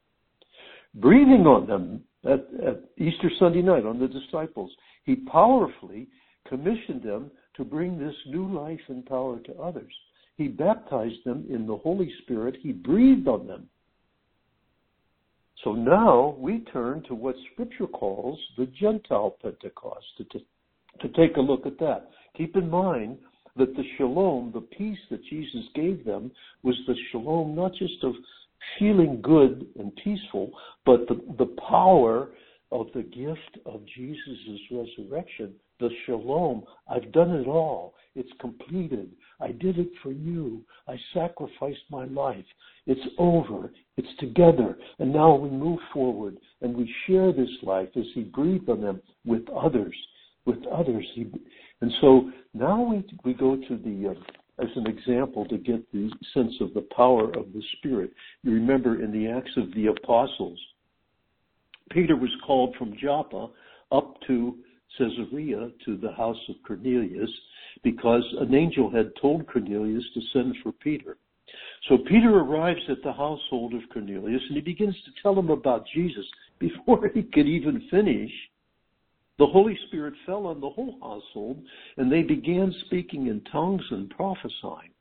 breathing 0.96 1.46
on 1.46 1.68
them 1.68 2.04
at, 2.24 2.48
at 2.66 2.84
Easter 2.98 3.30
Sunday 3.40 3.62
night, 3.62 3.86
on 3.86 4.00
the 4.00 4.08
disciples. 4.08 4.72
He 5.04 5.16
powerfully 5.16 6.08
commissioned 6.48 7.04
them 7.04 7.32
to 7.56 7.64
bring 7.64 7.98
this 7.98 8.16
new 8.28 8.48
life 8.54 8.80
and 8.88 9.06
power 9.06 9.40
to 9.40 9.56
others. 9.56 9.94
He 10.38 10.48
baptized 10.48 11.24
them 11.26 11.46
in 11.50 11.68
the 11.68 11.78
Holy 11.78 12.12
Spirit. 12.24 12.58
He 12.62 12.72
breathed 12.72 13.28
on 13.28 13.48
them. 13.48 13.68
So 15.64 15.74
now 15.74 16.36
we 16.40 16.60
turn 16.74 17.04
to 17.08 17.16
what 17.16 17.36
Scripture 17.54 17.88
calls 17.88 18.40
the 18.58 18.66
Gentile 18.66 19.38
Pentecost, 19.42 20.06
to, 20.18 20.24
to, 20.24 21.08
take 21.10 21.38
a 21.38 21.42
look 21.42 21.66
at 21.66 21.78
that. 21.80 22.10
Keep 22.38 22.56
in 22.56 22.70
mind 22.70 23.18
that 23.58 23.76
the 23.76 23.84
shalom, 23.98 24.52
the 24.54 24.62
peace 24.62 24.98
that 25.10 25.24
Jesus 25.26 25.64
gave 25.76 26.04
them, 26.06 26.32
was 26.64 26.76
the 26.88 26.96
shalom 27.12 27.56
not 27.56 27.74
just 27.74 28.04
of 28.04 28.14
feeling 28.80 29.20
good 29.22 29.68
and 29.78 29.96
peaceful, 30.04 30.52
but 30.86 31.08
the, 31.08 31.22
the 31.38 31.56
power 31.70 32.30
of 32.72 32.88
the 32.94 33.04
gift 33.04 33.58
of 33.66 33.82
Jesus' 33.96 34.60
resurrection, 34.72 35.54
the 35.80 35.90
shalom. 36.06 36.64
I've 36.88 37.12
done 37.12 37.32
it 37.32 37.48
all. 37.48 37.94
It's 38.16 38.32
completed. 38.40 39.12
I 39.40 39.52
did 39.52 39.80
it 39.80 39.90
for 40.04 40.12
you. 40.12 40.64
I 40.88 40.96
sacrificed 41.14 41.84
my 41.90 42.06
life. 42.06 42.46
It's 42.86 43.02
over. 43.18 43.72
It's 43.98 44.16
together. 44.20 44.78
And 45.00 45.12
now 45.12 45.36
we 45.36 45.50
move 45.50 45.80
forward 45.94 46.38
and 46.62 46.76
we 46.76 46.94
share 47.08 47.32
this 47.32 47.50
life 47.64 47.90
as 47.96 48.06
He 48.14 48.24
breathed 48.24 48.70
on 48.70 48.82
them 48.82 49.02
with 49.26 49.48
others. 49.50 49.96
With 50.46 50.66
others. 50.72 51.06
He, 51.14 51.28
and 51.82 51.92
so 52.02 52.32
now 52.54 52.82
we, 52.82 53.04
we 53.24 53.34
go 53.34 53.56
to 53.56 53.78
the 53.78 54.10
uh, 54.10 54.64
as 54.64 54.70
an 54.76 54.86
example 54.88 55.46
to 55.48 55.58
get 55.58 55.92
the 55.92 56.12
sense 56.34 56.54
of 56.62 56.74
the 56.74 56.88
power 56.96 57.26
of 57.36 57.52
the 57.54 57.64
Spirit. 57.78 58.12
You 58.44 58.52
remember 58.52 59.02
in 59.02 59.12
the 59.12 59.28
Acts 59.28 59.52
of 59.58 59.74
the 59.74 59.88
Apostles, 59.88 60.60
Peter 61.94 62.16
was 62.16 62.30
called 62.46 62.76
from 62.78 62.96
Joppa 63.02 63.50
up 63.92 64.16
to 64.28 64.58
Caesarea 64.98 65.70
to 65.86 65.98
the 65.98 66.12
house 66.12 66.38
of 66.50 66.56
Cornelius 66.66 67.30
because 67.84 68.24
an 68.40 68.54
angel 68.54 68.90
had 68.90 69.12
told 69.22 69.48
Cornelius 69.48 70.04
to 70.14 70.22
send 70.34 70.56
for 70.62 70.72
Peter. 70.72 71.18
So 71.90 71.98
Peter 71.98 72.40
arrives 72.40 72.82
at 72.90 73.02
the 73.04 73.14
household 73.14 73.74
of 73.74 73.82
Cornelius 73.92 74.42
and 74.48 74.56
he 74.56 74.62
begins 74.62 74.96
to 75.06 75.22
tell 75.22 75.38
him 75.38 75.50
about 75.50 75.86
Jesus. 75.94 76.26
Before 76.60 77.10
he 77.14 77.24
could 77.24 77.48
even 77.48 77.88
finish, 77.90 78.32
the 79.40 79.48
Holy 79.48 79.76
Spirit 79.88 80.14
fell 80.28 80.46
on 80.46 80.62
the 80.62 80.70
whole 80.70 80.98
household 81.02 81.64
and 81.98 82.12
they 82.12 82.22
began 82.22 82.74
speaking 82.86 83.28
in 83.28 83.42
tongues 83.52 83.82
and 83.90 84.10
prophesying. 84.12 84.92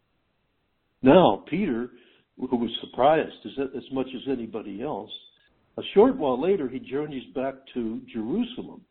Now, 1.03 1.45
Peter, 1.49 1.91
who 2.39 2.57
was 2.57 2.71
surprised 2.81 3.35
as 3.59 3.93
much 3.93 4.07
as 4.15 4.23
anybody 4.27 4.83
else, 4.83 5.11
a 5.81 5.95
short 5.95 6.17
while 6.17 6.41
later 6.41 6.69
he 6.69 6.79
journeys 6.79 7.25
back 7.35 7.55
to 7.75 8.01
Jerusalem 8.13 8.83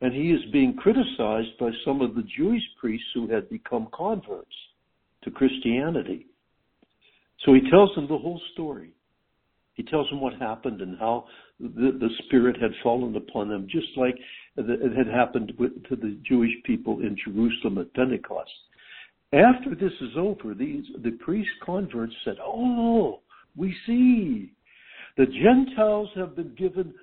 and 0.00 0.12
he 0.12 0.32
is 0.32 0.40
being 0.52 0.74
criticized 0.74 1.56
by 1.60 1.70
some 1.84 2.00
of 2.00 2.16
the 2.16 2.24
Jewish 2.36 2.62
priests 2.80 3.06
who 3.14 3.28
had 3.28 3.48
become 3.48 3.86
converts 3.94 4.54
to 5.22 5.30
Christianity. 5.30 6.26
So 7.44 7.54
he 7.54 7.70
tells 7.70 7.94
them 7.94 8.08
the 8.08 8.18
whole 8.18 8.40
story. 8.52 8.90
He 9.74 9.84
tells 9.84 10.10
them 10.10 10.20
what 10.20 10.34
happened 10.34 10.80
and 10.80 10.98
how 10.98 11.26
the, 11.60 11.96
the 11.98 12.10
Spirit 12.24 12.60
had 12.60 12.72
fallen 12.82 13.14
upon 13.14 13.48
them, 13.48 13.68
just 13.70 13.86
like 13.96 14.16
it 14.56 14.96
had 14.96 15.06
happened 15.06 15.52
with, 15.56 15.82
to 15.84 15.94
the 15.94 16.18
Jewish 16.28 16.52
people 16.64 16.98
in 16.98 17.16
Jerusalem 17.24 17.78
at 17.78 17.94
Pentecost. 17.94 18.50
After 19.32 19.74
this 19.74 19.92
is 20.00 20.16
over, 20.16 20.52
these, 20.52 20.84
the 21.02 21.12
priest 21.12 21.48
converts 21.64 22.12
said, 22.24 22.36
Oh, 22.44 23.20
we 23.56 23.74
see. 23.86 24.52
The 25.16 25.26
Gentiles 25.26 26.08
have 26.14 26.34
been 26.36 26.54
given, 26.54 26.94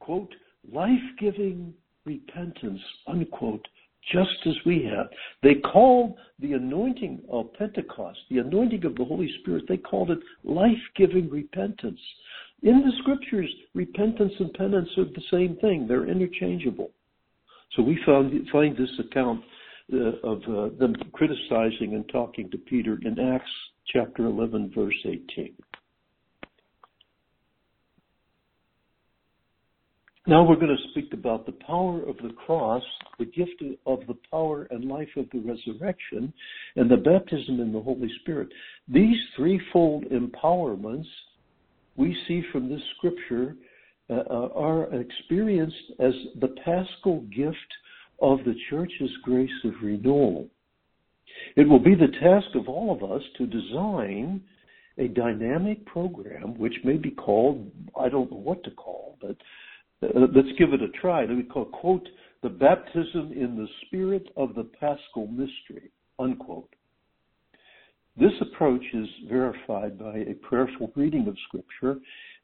quote, 0.00 0.34
life 0.72 0.90
giving 1.18 1.74
repentance, 2.04 2.80
unquote, 3.06 3.66
just 4.12 4.46
as 4.46 4.54
we 4.64 4.84
have. 4.84 5.08
They 5.42 5.56
called 5.56 6.16
the 6.38 6.54
anointing 6.54 7.22
of 7.30 7.52
Pentecost, 7.54 8.18
the 8.30 8.38
anointing 8.38 8.84
of 8.84 8.94
the 8.96 9.04
Holy 9.04 9.30
Spirit, 9.40 9.64
they 9.68 9.76
called 9.76 10.10
it 10.10 10.18
life 10.44 10.78
giving 10.96 11.28
repentance. 11.28 12.00
In 12.62 12.80
the 12.80 12.92
scriptures, 13.00 13.50
repentance 13.74 14.32
and 14.38 14.52
penance 14.54 14.88
are 14.96 15.04
the 15.04 15.22
same 15.30 15.56
thing, 15.56 15.86
they're 15.86 16.08
interchangeable. 16.08 16.90
So 17.76 17.82
we 17.82 17.98
found, 18.06 18.32
find 18.50 18.76
this 18.76 18.90
account 18.98 19.44
uh, 19.92 20.26
of 20.26 20.42
uh, 20.42 20.76
them 20.78 20.94
criticizing 21.12 21.94
and 21.94 22.08
talking 22.08 22.50
to 22.50 22.58
Peter 22.58 22.98
in 23.02 23.18
Acts 23.18 23.50
chapter 23.92 24.24
11, 24.24 24.72
verse 24.74 24.94
18. 25.04 25.54
Now 30.28 30.44
we're 30.44 30.56
going 30.56 30.76
to 30.76 30.90
speak 30.90 31.14
about 31.14 31.46
the 31.46 31.52
power 31.52 32.02
of 32.06 32.18
the 32.18 32.34
cross, 32.44 32.82
the 33.18 33.24
gift 33.24 33.64
of 33.86 34.00
the 34.06 34.16
power 34.30 34.68
and 34.70 34.84
life 34.84 35.08
of 35.16 35.24
the 35.32 35.38
resurrection, 35.38 36.34
and 36.76 36.90
the 36.90 36.98
baptism 36.98 37.60
in 37.60 37.72
the 37.72 37.80
Holy 37.80 38.10
Spirit. 38.20 38.50
These 38.88 39.16
threefold 39.34 40.04
empowerments 40.10 41.06
we 41.96 42.14
see 42.28 42.42
from 42.52 42.68
this 42.68 42.82
scripture 42.98 43.56
uh, 44.10 44.22
uh 44.30 44.48
are 44.54 44.94
experienced 45.00 45.92
as 45.98 46.12
the 46.42 46.54
paschal 46.62 47.22
gift 47.34 47.56
of 48.20 48.40
the 48.44 48.54
church's 48.68 49.10
grace 49.22 49.50
of 49.64 49.72
renewal. 49.82 50.46
It 51.56 51.66
will 51.66 51.82
be 51.82 51.94
the 51.94 52.12
task 52.20 52.54
of 52.54 52.68
all 52.68 52.94
of 52.94 53.10
us 53.10 53.22
to 53.38 53.46
design 53.46 54.42
a 54.98 55.08
dynamic 55.08 55.86
program, 55.86 56.58
which 56.58 56.74
may 56.84 56.98
be 56.98 57.12
called, 57.12 57.70
I 57.98 58.10
don't 58.10 58.30
know 58.30 58.36
what 58.36 58.62
to 58.64 58.70
call, 58.72 59.16
but 59.22 59.36
uh, 60.02 60.26
let's 60.34 60.56
give 60.58 60.72
it 60.72 60.82
a 60.82 60.88
try. 61.00 61.20
Let 61.22 61.36
me 61.36 61.42
call 61.42 61.66
quote 61.66 62.08
the 62.42 62.48
baptism 62.48 63.32
in 63.32 63.56
the 63.56 63.66
spirit 63.86 64.28
of 64.36 64.54
the 64.54 64.64
Paschal 64.64 65.26
mystery 65.26 65.90
unquote. 66.18 66.74
This 68.16 68.32
approach 68.40 68.82
is 68.94 69.06
verified 69.28 69.98
by 69.98 70.18
a 70.18 70.34
prayerful 70.42 70.92
reading 70.96 71.28
of 71.28 71.36
Scripture 71.46 72.00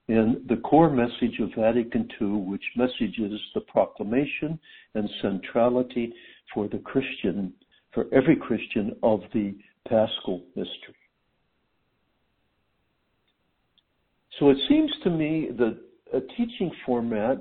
and 0.08 0.46
the 0.48 0.58
core 0.58 0.90
message 0.90 1.40
of 1.40 1.50
Vatican 1.58 2.08
II, 2.20 2.42
which 2.42 2.62
messages 2.76 3.40
the 3.54 3.62
proclamation 3.62 4.58
and 4.94 5.08
centrality 5.22 6.12
for 6.52 6.68
the 6.68 6.78
Christian, 6.78 7.52
for 7.92 8.04
every 8.12 8.36
Christian, 8.36 8.94
of 9.02 9.22
the 9.32 9.56
Paschal 9.88 10.44
mystery. 10.54 10.94
So 14.38 14.50
it 14.50 14.58
seems 14.68 14.92
to 15.04 15.10
me 15.10 15.48
that 15.56 15.78
a 16.12 16.20
teaching 16.36 16.70
format 16.84 17.38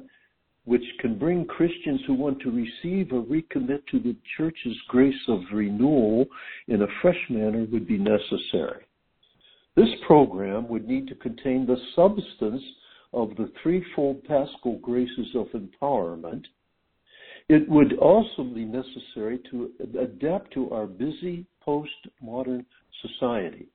which 0.65 0.83
can 0.99 1.17
bring 1.19 1.45
Christians 1.45 2.01
who 2.07 2.13
want 2.13 2.39
to 2.41 2.51
receive 2.51 3.11
or 3.11 3.21
recommit 3.23 3.85
to 3.87 3.99
the 3.99 4.15
church's 4.37 4.77
grace 4.87 5.13
of 5.27 5.41
renewal 5.51 6.25
in 6.67 6.81
a 6.81 6.87
fresh 7.01 7.19
manner 7.29 7.65
would 7.71 7.85
be 7.85 7.97
necessary. 7.97 8.85
This 9.75 9.89
program 10.07 10.69
would 10.69 10.87
need 10.87 11.07
to 11.07 11.15
contain 11.15 11.65
the 11.65 11.77
substance 11.95 12.61
of 13.11 13.35
the 13.35 13.51
threefold 13.61 14.23
paschal 14.23 14.79
graces 14.81 15.35
of 15.35 15.47
empowerment. 15.49 16.43
It 17.49 17.67
would 17.67 17.93
also 17.97 18.43
be 18.43 18.63
necessary 18.63 19.39
to 19.51 19.71
adapt 19.99 20.53
to 20.53 20.71
our 20.71 20.87
busy 20.87 21.45
postmodern 21.67 22.65
society. 23.01 23.67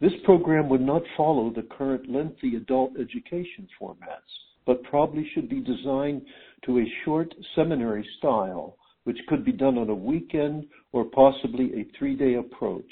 This 0.00 0.12
program 0.24 0.70
would 0.70 0.80
not 0.80 1.02
follow 1.14 1.50
the 1.50 1.62
current 1.76 2.08
lengthy 2.08 2.56
adult 2.56 2.92
education 2.98 3.68
formats, 3.78 4.32
but 4.64 4.82
probably 4.84 5.28
should 5.34 5.48
be 5.48 5.60
designed 5.60 6.22
to 6.64 6.78
a 6.78 6.92
short 7.04 7.34
seminary 7.54 8.06
style, 8.18 8.78
which 9.04 9.18
could 9.28 9.44
be 9.44 9.52
done 9.52 9.76
on 9.76 9.90
a 9.90 9.94
weekend 9.94 10.66
or 10.92 11.04
possibly 11.04 11.72
a 11.74 11.98
three 11.98 12.16
day 12.16 12.34
approach. 12.34 12.90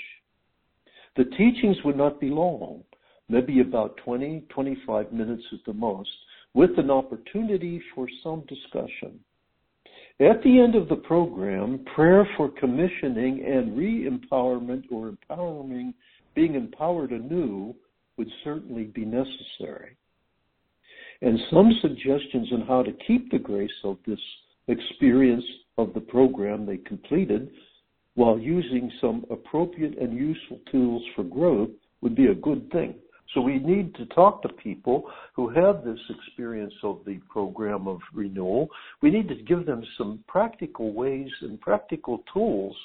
The 1.16 1.24
teachings 1.24 1.78
would 1.84 1.96
not 1.96 2.20
be 2.20 2.28
long, 2.28 2.84
maybe 3.28 3.60
about 3.60 3.96
20, 4.04 4.44
25 4.50 5.12
minutes 5.12 5.42
at 5.52 5.60
the 5.64 5.72
most, 5.72 6.10
with 6.52 6.78
an 6.78 6.90
opportunity 6.90 7.82
for 7.94 8.06
some 8.22 8.44
discussion. 8.48 9.18
At 10.20 10.42
the 10.42 10.60
end 10.60 10.74
of 10.74 10.88
the 10.88 10.96
program, 10.96 11.84
prayer 11.94 12.28
for 12.36 12.50
commissioning 12.50 13.44
and 13.46 13.76
re 13.76 14.08
empowerment 14.08 14.84
or 14.90 15.08
empowering 15.08 15.94
being 16.38 16.54
empowered 16.54 17.10
anew 17.10 17.74
would 18.16 18.28
certainly 18.44 18.84
be 18.84 19.04
necessary. 19.04 19.96
And 21.20 21.36
some 21.50 21.72
suggestions 21.82 22.52
on 22.52 22.64
how 22.68 22.84
to 22.84 22.92
keep 23.08 23.28
the 23.32 23.40
grace 23.40 23.80
of 23.82 23.96
this 24.06 24.20
experience 24.68 25.42
of 25.78 25.92
the 25.94 26.00
program 26.00 26.64
they 26.64 26.76
completed 26.76 27.50
while 28.14 28.38
using 28.38 28.88
some 29.00 29.26
appropriate 29.32 29.98
and 29.98 30.16
useful 30.16 30.60
tools 30.70 31.02
for 31.16 31.24
growth 31.24 31.70
would 32.02 32.14
be 32.14 32.26
a 32.28 32.36
good 32.36 32.70
thing. 32.70 32.94
So 33.34 33.40
we 33.40 33.58
need 33.58 33.96
to 33.96 34.06
talk 34.06 34.40
to 34.42 34.48
people 34.48 35.10
who 35.34 35.48
have 35.48 35.82
this 35.84 35.98
experience 36.08 36.74
of 36.84 37.00
the 37.04 37.18
program 37.28 37.88
of 37.88 37.98
renewal. 38.14 38.68
We 39.02 39.10
need 39.10 39.26
to 39.26 39.42
give 39.42 39.66
them 39.66 39.82
some 39.96 40.22
practical 40.28 40.92
ways 40.92 41.30
and 41.40 41.60
practical 41.60 42.22
tools 42.32 42.76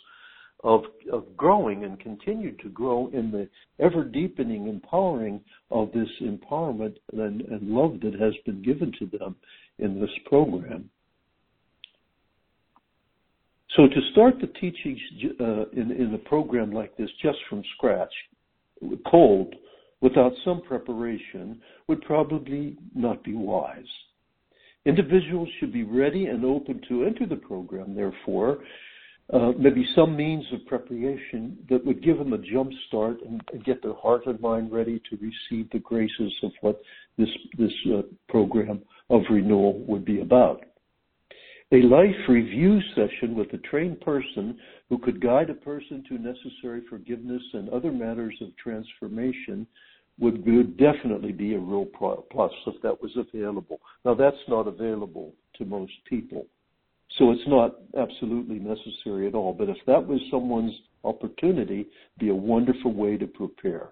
of, 0.64 0.84
of 1.12 1.26
growing 1.36 1.84
and 1.84 2.00
continue 2.00 2.56
to 2.58 2.70
grow 2.70 3.10
in 3.14 3.32
the 3.32 3.48
ever 3.84 4.04
deepening 4.04 4.68
empowering 4.68 5.42
of 5.72 5.92
this 5.92 6.08
empowerment 6.22 6.96
and, 7.12 7.42
and 7.42 7.70
love 7.70 8.00
that 8.02 8.14
has 8.20 8.34
been 8.46 8.62
given 8.62 8.92
to 9.00 9.06
them 9.18 9.36
in 9.80 10.00
this 10.00 10.10
program. 10.26 10.90
So 13.76 13.88
to 13.88 14.12
start 14.12 14.36
the 14.40 14.48
teachings 14.48 15.00
uh, 15.42 15.66
in, 15.72 15.92
in 15.92 16.14
a 16.14 16.30
program 16.30 16.72
like 16.72 16.96
this 16.96 17.10
just 17.22 17.40
from 17.50 17.64
scratch, 17.76 18.14
cold, 19.10 19.56
without 20.02 20.34
some 20.46 20.62
preparation, 20.62 21.60
would 21.88 22.02
probably 22.02 22.78
not 22.94 23.24
be 23.24 23.34
wise. 23.34 23.84
Individuals 24.86 25.48
should 25.60 25.72
be 25.74 25.84
ready 25.84 26.26
and 26.26 26.44
open 26.46 26.82
to 26.90 27.06
enter 27.06 27.26
the 27.26 27.38
program, 27.38 27.96
therefore, 27.96 28.60
uh, 29.34 29.52
maybe 29.58 29.86
some 29.96 30.16
means 30.16 30.46
of 30.54 30.66
preparation 30.68 31.58
that 31.68 31.84
would 31.84 32.04
give 32.04 32.20
them 32.20 32.34
a 32.34 32.38
jump 32.38 32.72
start 32.88 33.18
and, 33.26 33.42
and, 33.52 33.66
get 33.66 33.82
their 33.82 33.96
heart 33.96 34.28
and 34.28 34.40
mind 34.40 34.72
ready 34.72 35.02
to 35.10 35.18
receive 35.18 35.68
the 35.72 35.80
graces 35.80 36.32
of 36.44 36.52
what 36.62 36.80
this 37.18 37.30
this 37.58 37.74
uh, 37.96 38.02
program 38.30 38.82
of 39.10 39.22
renewal 39.32 39.80
would 39.88 40.06
be 40.06 40.22
about. 40.22 40.64
A 41.72 41.82
life 41.82 42.16
review 42.30 42.80
session 42.94 43.34
with 43.36 43.52
a 43.54 43.58
trained 43.70 44.00
person 44.02 44.60
who 44.90 45.00
could 45.00 45.20
guide 45.20 45.50
a 45.50 45.56
person 45.56 46.04
to 46.08 46.20
necessary 46.20 46.84
forgiveness 46.88 47.42
and 47.54 47.70
other 47.70 47.92
matters 47.92 48.36
of 48.42 48.56
transformation 48.58 49.66
would, 50.20 50.46
would 50.46 50.78
definitely 50.78 51.32
be 51.32 51.56
a 51.56 51.60
real 51.60 51.86
plus 51.86 52.52
if 52.68 52.80
that 52.84 53.02
was 53.02 53.12
available. 53.18 53.80
Now 54.06 54.14
that's 54.14 54.38
not 54.48 54.68
available 54.68 55.34
to 55.58 55.66
most 55.66 55.94
people. 56.08 56.46
So 57.18 57.32
it's 57.32 57.48
not 57.48 57.76
absolutely 57.98 58.60
necessary 58.60 59.28
at 59.28 59.36
all. 59.36 59.54
But 59.54 59.70
if 59.70 59.78
that 59.88 60.06
was 60.06 60.20
someone's 60.32 60.74
opportunity 61.04 61.86
be 62.20 62.30
a 62.30 62.36
wonderful 62.36 62.94
way 62.94 63.18
to 63.18 63.28
prepare. 63.28 63.90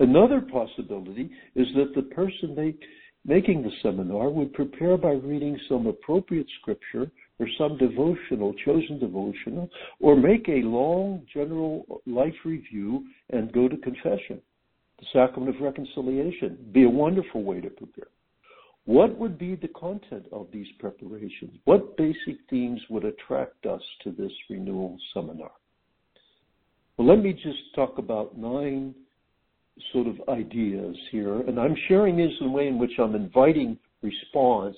Another 0.00 0.40
possibility 0.40 1.30
is 1.54 1.66
that 1.74 1.92
the 1.94 2.02
person 2.02 2.54
make, 2.54 2.80
making 3.24 3.62
the 3.62 3.70
seminar 3.82 4.30
would 4.30 4.52
prepare 4.52 4.96
by 4.96 5.12
reading 5.12 5.58
some 5.68 5.86
appropriate 5.86 6.46
scripture 6.60 7.10
or 7.38 7.46
some 7.56 7.76
devotional, 7.78 8.54
chosen 8.64 8.98
devotional, 8.98 9.68
or 10.00 10.16
make 10.16 10.48
a 10.48 10.66
long 10.66 11.22
general 11.32 12.02
life 12.06 12.34
review 12.44 13.04
and 13.30 13.52
go 13.52 13.68
to 13.68 13.76
confession. 13.78 14.40
The 14.98 15.06
sacrament 15.12 15.54
of 15.54 15.62
reconciliation 15.62 16.58
be 16.72 16.84
a 16.84 16.90
wonderful 16.90 17.44
way 17.44 17.60
to 17.60 17.70
prepare. 17.70 18.08
What 18.88 19.18
would 19.18 19.36
be 19.36 19.54
the 19.54 19.68
content 19.68 20.24
of 20.32 20.46
these 20.50 20.66
preparations? 20.78 21.58
What 21.66 21.98
basic 21.98 22.38
themes 22.48 22.80
would 22.88 23.04
attract 23.04 23.66
us 23.66 23.82
to 24.02 24.10
this 24.12 24.32
renewal 24.48 24.96
seminar? 25.12 25.50
Well, 26.96 27.06
let 27.06 27.22
me 27.22 27.34
just 27.34 27.74
talk 27.74 27.98
about 27.98 28.38
nine 28.38 28.94
sort 29.92 30.06
of 30.06 30.16
ideas 30.30 30.96
here, 31.12 31.42
and 31.42 31.60
I'm 31.60 31.76
sharing 31.86 32.16
these 32.16 32.32
in 32.40 32.46
a 32.46 32.50
way 32.50 32.66
in 32.66 32.78
which 32.78 32.92
I'm 32.98 33.14
inviting 33.14 33.78
response 34.00 34.74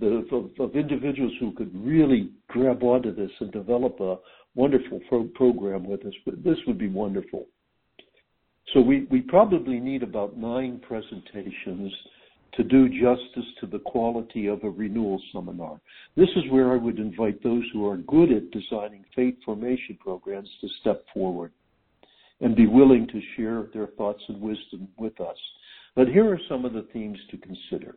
the, 0.00 0.26
of, 0.32 0.50
of, 0.58 0.74
individuals 0.74 1.32
who 1.38 1.52
could 1.52 1.70
really 1.72 2.32
grab 2.48 2.82
onto 2.82 3.14
this 3.14 3.30
and 3.38 3.52
develop 3.52 4.00
a 4.00 4.16
wonderful 4.56 4.98
pro- 5.08 5.28
program 5.36 5.86
with 5.86 6.04
us. 6.04 6.14
But 6.24 6.42
this 6.42 6.58
would 6.66 6.78
be 6.78 6.88
wonderful. 6.88 7.46
So 8.74 8.80
we, 8.80 9.06
we 9.08 9.20
probably 9.20 9.78
need 9.78 10.02
about 10.02 10.36
nine 10.36 10.80
presentations 10.80 11.92
to 12.56 12.64
do 12.64 12.88
justice 12.88 13.50
to 13.60 13.66
the 13.66 13.78
quality 13.80 14.46
of 14.46 14.64
a 14.64 14.70
renewal 14.70 15.20
seminar. 15.32 15.80
This 16.16 16.28
is 16.36 16.50
where 16.50 16.72
I 16.72 16.76
would 16.76 16.98
invite 16.98 17.42
those 17.42 17.64
who 17.72 17.86
are 17.86 17.98
good 17.98 18.32
at 18.32 18.50
designing 18.50 19.04
faith 19.14 19.36
formation 19.44 19.98
programs 20.00 20.48
to 20.60 20.68
step 20.80 21.04
forward 21.12 21.52
and 22.40 22.56
be 22.56 22.66
willing 22.66 23.06
to 23.08 23.20
share 23.36 23.66
their 23.72 23.88
thoughts 23.98 24.22
and 24.28 24.40
wisdom 24.40 24.88
with 24.98 25.20
us. 25.20 25.36
But 25.94 26.08
here 26.08 26.30
are 26.30 26.40
some 26.48 26.64
of 26.64 26.72
the 26.72 26.86
themes 26.92 27.18
to 27.30 27.38
consider. 27.38 27.96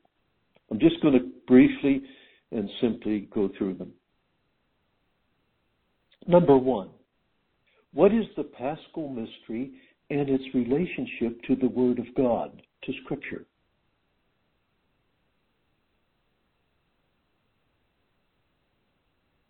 I'm 0.72 0.80
just 0.80 1.02
going 1.02 1.14
to 1.14 1.30
briefly 1.48 2.02
and 2.52 2.70
simply 2.82 3.30
go 3.34 3.50
through 3.58 3.76
them. 3.76 3.92
Number 6.28 6.58
one, 6.58 6.90
what 7.94 8.14
is 8.14 8.26
the 8.38 8.44
paschal 8.44 9.10
mystery 9.10 9.72
and 10.10 10.30
its 10.30 10.44
relationship 10.54 11.42
to 11.44 11.56
the 11.56 11.68
Word 11.68 12.00
of 12.00 12.06
God, 12.16 12.62
to 12.84 12.94
Scripture? 13.04 13.46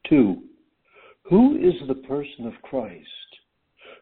Two, 0.10 0.42
who 1.24 1.56
is 1.58 1.76
the 1.88 1.96
person 1.96 2.48
of 2.48 2.54
Christ 2.64 3.08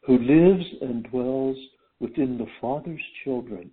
who 0.08 0.18
lives 0.20 0.66
and 0.82 1.04
dwells 1.12 1.58
within 2.00 2.38
the 2.38 2.48
Father's 2.62 3.02
children, 3.26 3.70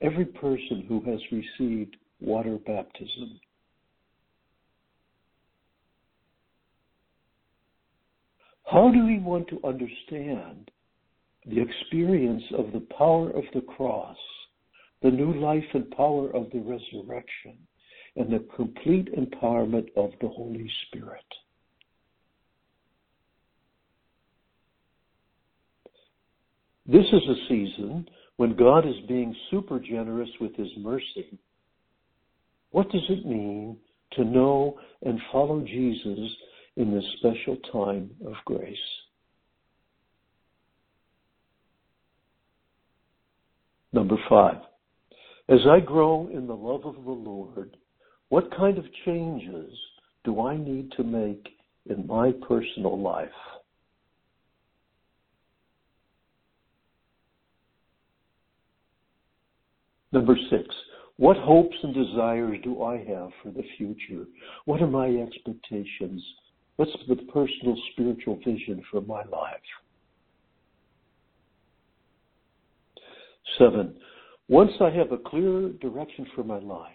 every 0.00 0.24
person 0.24 0.84
who 0.88 1.00
has 1.00 1.20
received 1.32 1.96
water 2.20 2.58
baptism. 2.64 3.40
How 8.66 8.92
do 8.92 9.04
we 9.04 9.18
want 9.18 9.48
to 9.48 9.60
understand 9.64 10.70
the 11.44 11.60
experience 11.60 12.44
of 12.56 12.72
the 12.72 12.86
power 12.96 13.30
of 13.30 13.44
the 13.52 13.62
cross, 13.62 14.16
the 15.02 15.10
new 15.10 15.32
life 15.40 15.64
and 15.74 15.90
power 15.90 16.30
of 16.30 16.50
the 16.52 16.60
resurrection, 16.60 17.56
and 18.14 18.30
the 18.30 18.46
complete 18.54 19.08
empowerment 19.14 19.88
of 19.96 20.12
the 20.20 20.28
Holy 20.28 20.70
Spirit? 20.86 21.24
This 26.88 27.06
is 27.12 27.22
a 27.28 27.48
season 27.48 28.08
when 28.36 28.56
God 28.56 28.86
is 28.86 28.94
being 29.06 29.36
super 29.50 29.78
generous 29.78 30.30
with 30.40 30.56
His 30.56 30.70
mercy 30.78 31.38
what 32.70 32.90
does 32.90 33.04
it 33.08 33.26
mean 33.26 33.76
to 34.12 34.24
know 34.24 34.78
and 35.02 35.20
follow 35.32 35.60
Jesus 35.64 36.30
in 36.76 36.94
this 36.94 37.04
special 37.18 37.56
time 37.72 38.10
of 38.26 38.34
grace? 38.44 38.76
Number 43.92 44.16
five, 44.28 44.58
as 45.48 45.60
I 45.66 45.80
grow 45.80 46.28
in 46.30 46.46
the 46.46 46.54
love 46.54 46.84
of 46.84 47.02
the 47.04 47.10
Lord, 47.10 47.76
what 48.28 48.54
kind 48.54 48.76
of 48.76 48.84
changes 49.06 49.72
do 50.24 50.42
I 50.42 50.56
need 50.56 50.92
to 50.92 51.04
make 51.04 51.48
in 51.86 52.06
my 52.06 52.32
personal 52.46 53.00
life? 53.00 53.28
Number 60.12 60.36
six, 60.50 60.64
what 61.16 61.36
hopes 61.36 61.76
and 61.82 61.92
desires 61.92 62.58
do 62.62 62.82
I 62.82 62.98
have 62.98 63.30
for 63.42 63.50
the 63.50 63.64
future? 63.76 64.24
What 64.64 64.80
are 64.80 64.86
my 64.86 65.08
expectations? 65.08 66.22
What's 66.76 66.92
the 67.08 67.16
personal 67.16 67.76
spiritual 67.92 68.36
vision 68.36 68.82
for 68.90 69.00
my 69.00 69.24
life? 69.24 69.60
Seven, 73.58 73.96
once 74.48 74.70
I 74.80 74.90
have 74.90 75.10
a 75.10 75.18
clear 75.18 75.70
direction 75.80 76.26
for 76.34 76.44
my 76.44 76.58
life 76.58 76.92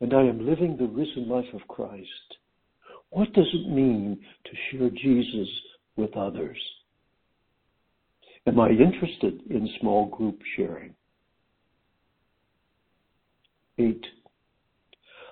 and 0.00 0.12
I 0.12 0.22
am 0.22 0.44
living 0.44 0.76
the 0.76 0.86
risen 0.86 1.28
life 1.28 1.52
of 1.54 1.66
Christ, 1.68 2.36
what 3.10 3.32
does 3.32 3.48
it 3.54 3.70
mean 3.70 4.18
to 4.44 4.50
share 4.70 4.90
Jesus 4.90 5.48
with 5.96 6.16
others? 6.16 6.58
Am 8.46 8.58
I 8.60 8.70
interested 8.70 9.40
in 9.48 9.68
small 9.80 10.06
group 10.06 10.40
sharing? 10.56 10.94
8. 13.78 14.06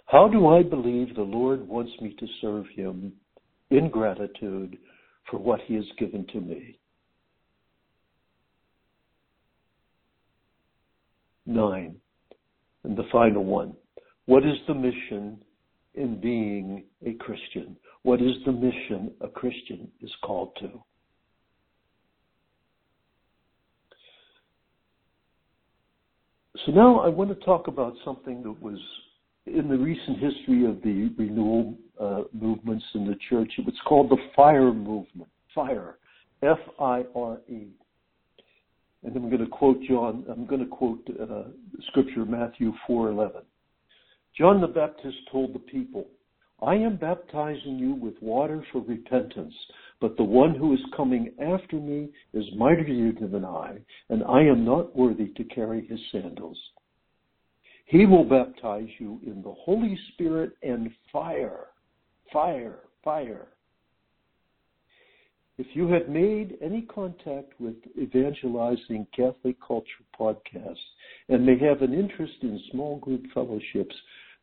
How 0.06 0.28
do 0.28 0.48
I 0.48 0.62
believe 0.62 1.14
the 1.14 1.22
Lord 1.22 1.66
wants 1.66 1.92
me 2.00 2.14
to 2.18 2.26
serve 2.40 2.66
Him 2.74 3.12
in 3.70 3.88
gratitude 3.88 4.78
for 5.30 5.38
what 5.38 5.60
He 5.66 5.74
has 5.74 5.84
given 5.98 6.26
to 6.32 6.40
me? 6.40 6.78
9. 11.46 11.96
And 12.84 12.96
the 12.96 13.04
final 13.10 13.44
one. 13.44 13.74
What 14.26 14.44
is 14.44 14.56
the 14.66 14.74
mission 14.74 15.38
in 15.94 16.20
being 16.20 16.84
a 17.06 17.14
Christian? 17.14 17.76
What 18.02 18.20
is 18.20 18.34
the 18.44 18.52
mission 18.52 19.12
a 19.20 19.28
Christian 19.28 19.88
is 20.00 20.10
called 20.22 20.56
to? 20.60 20.82
So 26.64 26.72
now 26.72 27.00
I 27.00 27.08
want 27.08 27.28
to 27.28 27.44
talk 27.44 27.68
about 27.68 27.94
something 28.04 28.42
that 28.42 28.62
was 28.62 28.78
in 29.46 29.68
the 29.68 29.76
recent 29.76 30.18
history 30.18 30.64
of 30.64 30.80
the 30.82 31.12
renewal 31.18 31.74
uh, 32.00 32.22
movements 32.32 32.84
in 32.94 33.06
the 33.06 33.16
church. 33.28 33.52
It 33.58 33.66
was 33.66 33.74
called 33.86 34.08
the 34.08 34.16
Fire 34.34 34.72
Movement. 34.72 35.28
Fire, 35.54 35.98
F-I-R-E. 36.42 37.68
And 39.02 39.16
I'm 39.16 39.28
going 39.28 39.44
to 39.44 39.46
quote 39.46 39.82
John. 39.86 40.24
I'm 40.30 40.46
going 40.46 40.62
to 40.62 40.66
quote 40.66 41.06
uh, 41.20 41.44
Scripture, 41.88 42.24
Matthew 42.24 42.72
4:11. 42.88 43.42
John 44.38 44.62
the 44.62 44.66
Baptist 44.66 45.18
told 45.30 45.54
the 45.54 45.58
people, 45.58 46.06
"I 46.62 46.76
am 46.76 46.96
baptizing 46.96 47.78
you 47.78 47.94
with 47.94 48.20
water 48.22 48.64
for 48.70 48.80
repentance, 48.80 49.54
but 50.00 50.16
the 50.16 50.24
one 50.24 50.54
who 50.54 50.72
is 50.72 50.84
coming 50.96 51.32
after 51.40 51.76
me 51.76 52.10
is 52.32 52.44
mightier 52.54 53.12
than 53.12 53.44
I, 53.44 53.78
and 54.08 54.22
I 54.24 54.42
am 54.42 54.64
not 54.64 54.94
worthy 54.96 55.28
to 55.28 55.44
carry 55.44 55.86
his 55.86 56.00
sandals. 56.10 56.58
He 57.86 58.06
will 58.06 58.24
baptize 58.24 58.88
you 58.98 59.20
in 59.26 59.42
the 59.42 59.52
Holy 59.52 59.98
Spirit 60.12 60.56
and 60.62 60.90
fire. 61.12 61.68
Fire, 62.32 62.80
fire. 63.02 63.48
If 65.56 65.66
you 65.74 65.86
have 65.88 66.08
made 66.08 66.58
any 66.60 66.82
contact 66.82 67.60
with 67.60 67.76
Evangelizing 67.96 69.06
Catholic 69.14 69.56
Culture 69.60 70.04
podcast 70.18 70.78
and 71.28 71.46
may 71.46 71.56
have 71.58 71.82
an 71.82 71.94
interest 71.94 72.34
in 72.42 72.60
small 72.72 72.96
group 72.98 73.24
fellowships, 73.32 73.94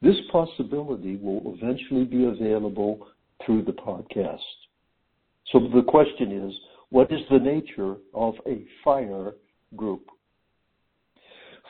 this 0.02 0.16
possibility 0.32 1.18
will 1.18 1.56
eventually 1.56 2.06
be 2.06 2.26
available 2.26 3.08
through 3.46 3.64
the 3.64 3.72
podcast. 3.72 4.40
So 5.52 5.60
the 5.60 5.84
question 5.84 6.32
is, 6.32 6.54
what 6.90 7.12
is 7.12 7.20
the 7.30 7.40
nature 7.40 7.96
of 8.14 8.36
a 8.48 8.66
fire 8.84 9.34
group? 9.76 10.06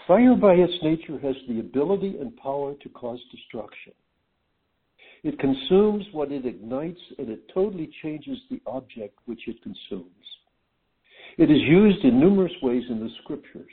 Fire 0.08 0.36
by 0.36 0.54
its 0.54 0.74
nature 0.82 1.20
has 1.20 1.36
the 1.48 1.60
ability 1.60 2.18
and 2.20 2.36
power 2.38 2.74
to 2.82 2.90
cause 2.90 3.20
destruction. 3.32 3.94
It 5.24 5.38
consumes 5.38 6.06
what 6.12 6.32
it 6.32 6.46
ignites 6.46 7.00
and 7.20 7.30
it 7.30 7.42
totally 7.54 7.92
changes 8.02 8.38
the 8.50 8.60
object 8.66 9.20
which 9.26 9.42
it 9.48 9.62
consumes. 9.62 10.10
It 11.38 11.52
is 11.52 11.62
used 11.62 12.04
in 12.04 12.20
numerous 12.20 12.54
ways 12.62 12.84
in 12.90 13.00
the 13.00 13.10
scriptures. 13.22 13.72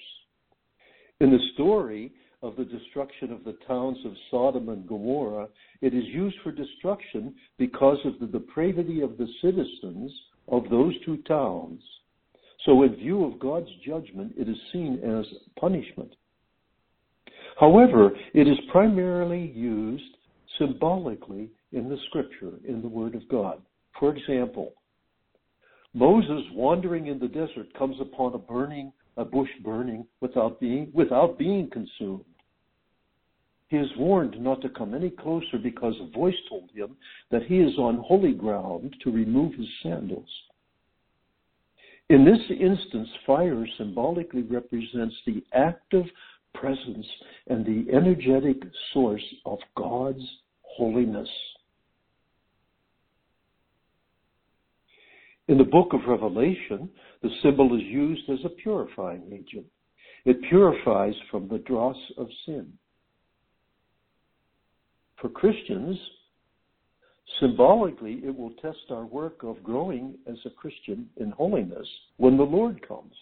In 1.21 1.31
the 1.31 1.39
story, 1.55 2.13
of 2.43 2.57
the 2.57 2.65
destruction 2.65 3.33
of 3.33 3.45
the 3.45 3.57
towns 3.67 3.99
of 4.05 4.13
Sodom 4.31 4.69
and 4.69 4.87
Gomorrah, 4.87 5.49
it 5.81 5.95
is 5.95 6.05
used 6.07 6.37
for 6.43 6.53
destruction 6.53 7.35
because 7.59 7.99
of 8.05 8.19
the 8.21 8.27
depravity 8.27 9.01
of 9.01 9.19
the 9.19 9.27
citizens 9.43 10.13
of 10.49 10.69
those 10.71 10.95
two 11.05 11.19
towns. 11.29 11.81
So, 12.65 12.83
in 12.83 12.97
view 12.97 13.25
of 13.25 13.39
God's 13.39 13.71
judgment, 13.85 14.35
it 14.37 14.49
is 14.49 14.57
seen 14.73 15.01
as 15.03 15.25
punishment. 15.59 16.15
However, 17.59 18.11
it 18.35 18.47
is 18.47 18.59
primarily 18.71 19.53
used 19.55 20.17
symbolically 20.59 21.51
in 21.73 21.89
the 21.89 21.99
scripture, 22.09 22.53
in 22.67 22.83
the 22.83 22.89
Word 22.89 23.15
of 23.15 23.29
God. 23.29 23.61
For 23.99 24.15
example, 24.15 24.75
Moses 25.95 26.43
wandering 26.53 27.07
in 27.07 27.19
the 27.19 27.29
desert 27.29 27.73
comes 27.77 27.97
upon 28.01 28.35
a 28.35 28.39
burning, 28.39 28.93
a 29.19 29.25
bush 29.25 29.51
burning 29.63 30.07
without 30.21 30.59
being, 30.61 30.91
without 30.95 31.39
being 31.39 31.69
consumed. 31.71 32.25
He 33.69 33.77
is 33.77 33.91
warned 33.99 34.41
not 34.41 34.63
to 34.63 34.71
come 34.71 34.95
any 34.95 35.11
closer 35.11 35.59
because 35.63 35.95
a 36.01 36.11
voice 36.17 36.35
told 36.49 36.71
him 36.73 36.97
that 37.31 37.43
he 37.43 37.59
is 37.59 37.77
on 37.77 37.99
holy 37.99 38.33
ground 38.33 38.97
to 39.05 39.11
remove 39.11 39.55
his 39.55 39.69
sandals. 39.83 40.29
In 42.09 42.25
this 42.25 42.41
instance, 42.59 43.09
fire 43.27 43.67
symbolically 43.77 44.43
represents 44.43 45.15
the 45.27 45.45
active 45.53 46.07
presence 46.55 47.07
and 47.49 47.67
the 47.67 47.93
energetic 47.93 48.57
source 48.95 49.25
of 49.45 49.59
God's 49.77 50.25
holiness. 50.63 51.29
In 55.49 55.57
the 55.57 55.65
book 55.65 55.95
of 55.95 56.01
Revelation, 56.07 56.91
the 57.23 57.31
symbol 57.43 57.75
is 57.75 57.83
used 57.83 58.29
as 58.29 58.39
a 58.45 58.51
purifying 58.51 59.23
agent. 59.33 59.67
It 60.27 60.43
purifies 60.43 61.15
from 61.31 61.49
the 61.49 61.59
dross 61.61 61.97
of 62.19 62.29
sin. 62.45 62.71
For 65.19 65.31
Christians, 65.31 65.99
symbolically, 67.41 68.21
it 68.25 68.37
will 68.37 68.53
test 68.61 68.91
our 68.91 69.07
work 69.07 69.43
of 69.43 69.63
growing 69.63 70.19
as 70.27 70.37
a 70.45 70.51
Christian 70.51 71.09
in 71.17 71.31
holiness 71.31 71.89
when 72.19 72.37
the 72.37 72.43
Lord 72.43 72.87
comes. 72.87 73.15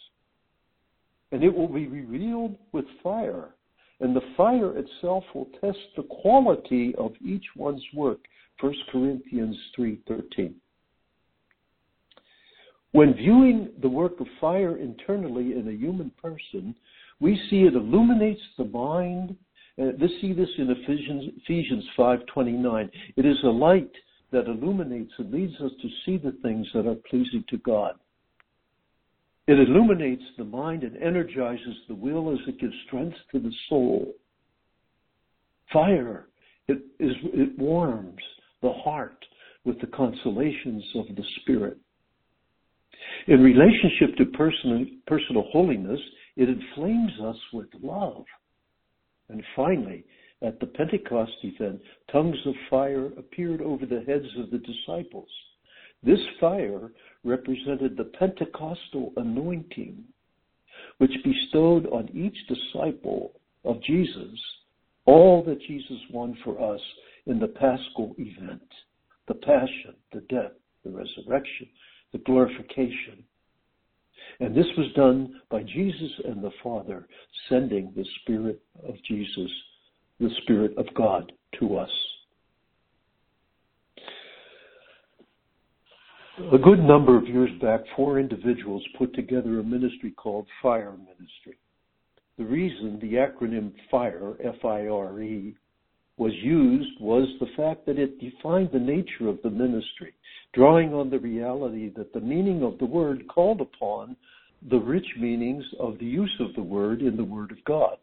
And 1.31 1.45
it 1.45 1.55
will 1.55 1.69
be 1.69 1.87
revealed 1.87 2.57
with 2.73 2.87
fire. 3.05 3.55
And 4.01 4.17
the 4.17 4.35
fire 4.37 4.77
itself 4.77 5.23
will 5.33 5.49
test 5.61 5.79
the 5.97 6.03
quality 6.03 6.93
of 6.99 7.13
each 7.25 7.47
one's 7.55 7.85
work. 7.95 8.19
1 8.61 8.75
Corinthians 8.91 9.57
3:13. 9.79 10.55
When 12.97 13.13
viewing 13.13 13.69
the 13.83 13.91
work 13.91 14.21
of 14.21 14.27
fire 14.41 14.79
internally 14.79 15.53
in 15.53 15.69
a 15.69 15.73
human 15.73 16.11
person, 16.13 16.75
we 17.21 17.39
see 17.51 17.65
it 17.65 17.75
illuminates 17.75 18.41
the 18.57 18.65
mind 18.65 19.37
uh, 19.79 19.91
see 20.23 20.33
this 20.33 20.49
in 20.57 20.71
Ephesians, 20.71 21.31
Ephesians 21.43 21.85
5:29. 21.99 22.91
It 23.17 23.27
is 23.27 23.37
a 23.45 23.49
light 23.49 23.91
that 24.31 24.47
illuminates 24.47 25.13
and 25.19 25.31
leads 25.31 25.53
us 25.61 25.73
to 25.83 25.89
see 26.07 26.17
the 26.17 26.33
things 26.41 26.67
that 26.73 26.87
are 26.87 26.95
pleasing 27.11 27.45
to 27.51 27.59
God. 27.59 27.97
It 29.47 29.59
illuminates 29.59 30.25
the 30.39 30.45
mind 30.45 30.83
and 30.83 30.97
energizes 30.97 31.77
the 31.89 31.95
will 31.95 32.33
as 32.33 32.39
it 32.49 32.59
gives 32.59 32.73
strength 32.87 33.19
to 33.33 33.41
the 33.41 33.53
soul. 33.69 34.15
Fire, 35.71 36.29
it, 36.67 36.79
is, 36.99 37.15
it 37.35 37.59
warms 37.59 38.23
the 38.63 38.73
heart 38.73 39.23
with 39.67 39.79
the 39.83 39.87
consolations 39.89 40.83
of 40.95 41.15
the 41.15 41.25
Spirit. 41.43 41.77
In 43.29 43.43
relationship 43.43 44.17
to 44.17 44.27
personal, 44.27 44.87
personal 45.07 45.45
holiness, 45.53 46.01
it 46.37 46.49
inflames 46.49 47.13
us 47.25 47.37
with 47.53 47.69
love. 47.83 48.25
And 49.29 49.43
finally, 49.55 50.05
at 50.43 50.61
the 50.61 50.67
Pentecost 50.67 51.33
event, 51.43 51.81
tongues 52.13 52.37
of 52.47 52.55
fire 52.71 53.07
appeared 53.19 53.63
over 53.63 53.87
the 53.87 54.05
heads 54.07 54.27
of 54.39 54.51
the 54.51 54.59
disciples. 54.59 55.29
This 56.03 56.21
fire 56.39 56.93
represented 57.25 57.97
the 57.97 58.13
Pentecostal 58.19 59.13
anointing, 59.17 60.05
which 60.99 61.13
bestowed 61.25 61.87
on 61.87 62.09
each 62.15 62.37
disciple 62.47 63.33
of 63.65 63.83
Jesus 63.83 64.39
all 65.07 65.43
that 65.45 65.61
Jesus 65.63 65.99
won 66.13 66.37
for 66.45 66.75
us 66.75 66.81
in 67.27 67.39
the 67.39 67.49
Paschal 67.49 68.15
event 68.19 68.63
the 69.29 69.35
passion, 69.35 69.95
the 70.13 70.21
death, 70.29 70.53
the 70.85 70.91
resurrection, 70.91 71.69
the 72.17 72.23
glorification, 72.25 73.23
and 74.41 74.55
this 74.55 74.67
was 74.77 74.93
done 74.95 75.41
by 75.51 75.63
Jesus 75.63 76.11
and 76.25 76.43
the 76.43 76.51
Father 76.63 77.07
sending 77.49 77.93
the 77.95 78.05
Spirit 78.21 78.61
of 78.87 78.95
Jesus, 79.07 79.51
the 80.19 80.31
Spirit 80.43 80.77
of 80.79 80.87
God, 80.95 81.33
to 81.61 81.77
us. 81.77 81.91
A 86.53 86.59
good 86.59 86.81
number 86.81 87.17
of 87.17 87.27
years 87.27 87.51
back, 87.63 87.81
four 87.95 88.19
individuals 88.19 88.85
put 88.99 89.15
together 89.15 89.61
a 89.61 89.65
ministry 89.65 90.11
called 90.11 90.47
Fire 90.63 90.93
Ministry. 90.93 91.59
The 92.39 92.45
reason 92.45 92.99
the 93.01 93.15
acronym 93.15 93.73
FIRE, 93.91 94.37
F 94.43 94.65
I 94.65 94.87
R 94.87 95.23
E, 95.23 95.55
was 96.19 96.33
used 96.43 97.01
was 97.01 97.29
the 97.41 97.49
fact 97.57 97.85
that 97.87 97.99
it 97.99 98.21
defined 98.21 98.71
the 98.73 98.79
nature 98.79 99.29
of 99.29 99.39
the 99.43 99.51
ministry, 99.51 100.15
drawing 100.55 100.95
on 100.95 101.11
the 101.11 101.19
reality 101.19 101.91
that 101.97 102.13
the 102.13 102.21
meaning 102.21 102.63
of 102.63 102.79
the 102.79 102.87
word 102.87 103.27
called 103.29 103.61
upon 103.61 104.17
the 104.71 104.79
rich 104.79 105.07
meanings 105.19 105.65
of 105.79 105.99
the 105.99 106.07
use 106.07 106.35
of 106.41 106.55
the 106.55 106.63
word 106.63 107.03
in 107.03 107.17
the 107.17 107.25
Word 107.25 107.53
of 107.53 107.63
God. 107.65 107.97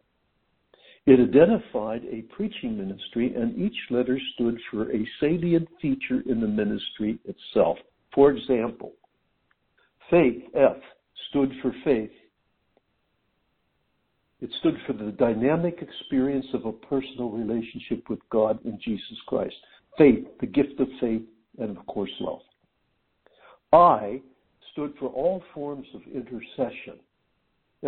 It 1.06 1.20
identified 1.20 2.02
a 2.04 2.22
preaching 2.34 2.78
ministry, 2.78 3.34
and 3.34 3.58
each 3.58 3.76
letter 3.90 4.18
stood 4.34 4.58
for 4.70 4.90
a 4.90 5.06
salient 5.20 5.68
feature 5.82 6.22
in 6.26 6.40
the 6.40 6.46
ministry 6.46 7.18
itself. 7.24 7.76
For 8.14 8.30
example, 8.30 8.92
faith, 10.08 10.44
F, 10.54 10.76
stood 11.28 11.52
for 11.60 11.74
faith 11.84 12.10
it 14.44 14.50
stood 14.60 14.76
for 14.86 14.92
the 14.92 15.10
dynamic 15.12 15.78
experience 15.80 16.44
of 16.52 16.66
a 16.66 16.72
personal 16.72 17.30
relationship 17.30 18.10
with 18.10 18.18
God 18.28 18.58
in 18.66 18.78
Jesus 18.84 19.16
Christ. 19.26 19.54
Faith, 19.96 20.26
the 20.38 20.46
gift 20.46 20.78
of 20.80 20.88
faith, 21.00 21.22
and 21.58 21.74
of 21.74 21.86
course, 21.86 22.10
love. 22.20 22.42
I 23.72 24.20
stood 24.70 24.92
for 25.00 25.08
all 25.08 25.42
forms 25.54 25.86
of 25.94 26.02
intercession, 26.14 26.98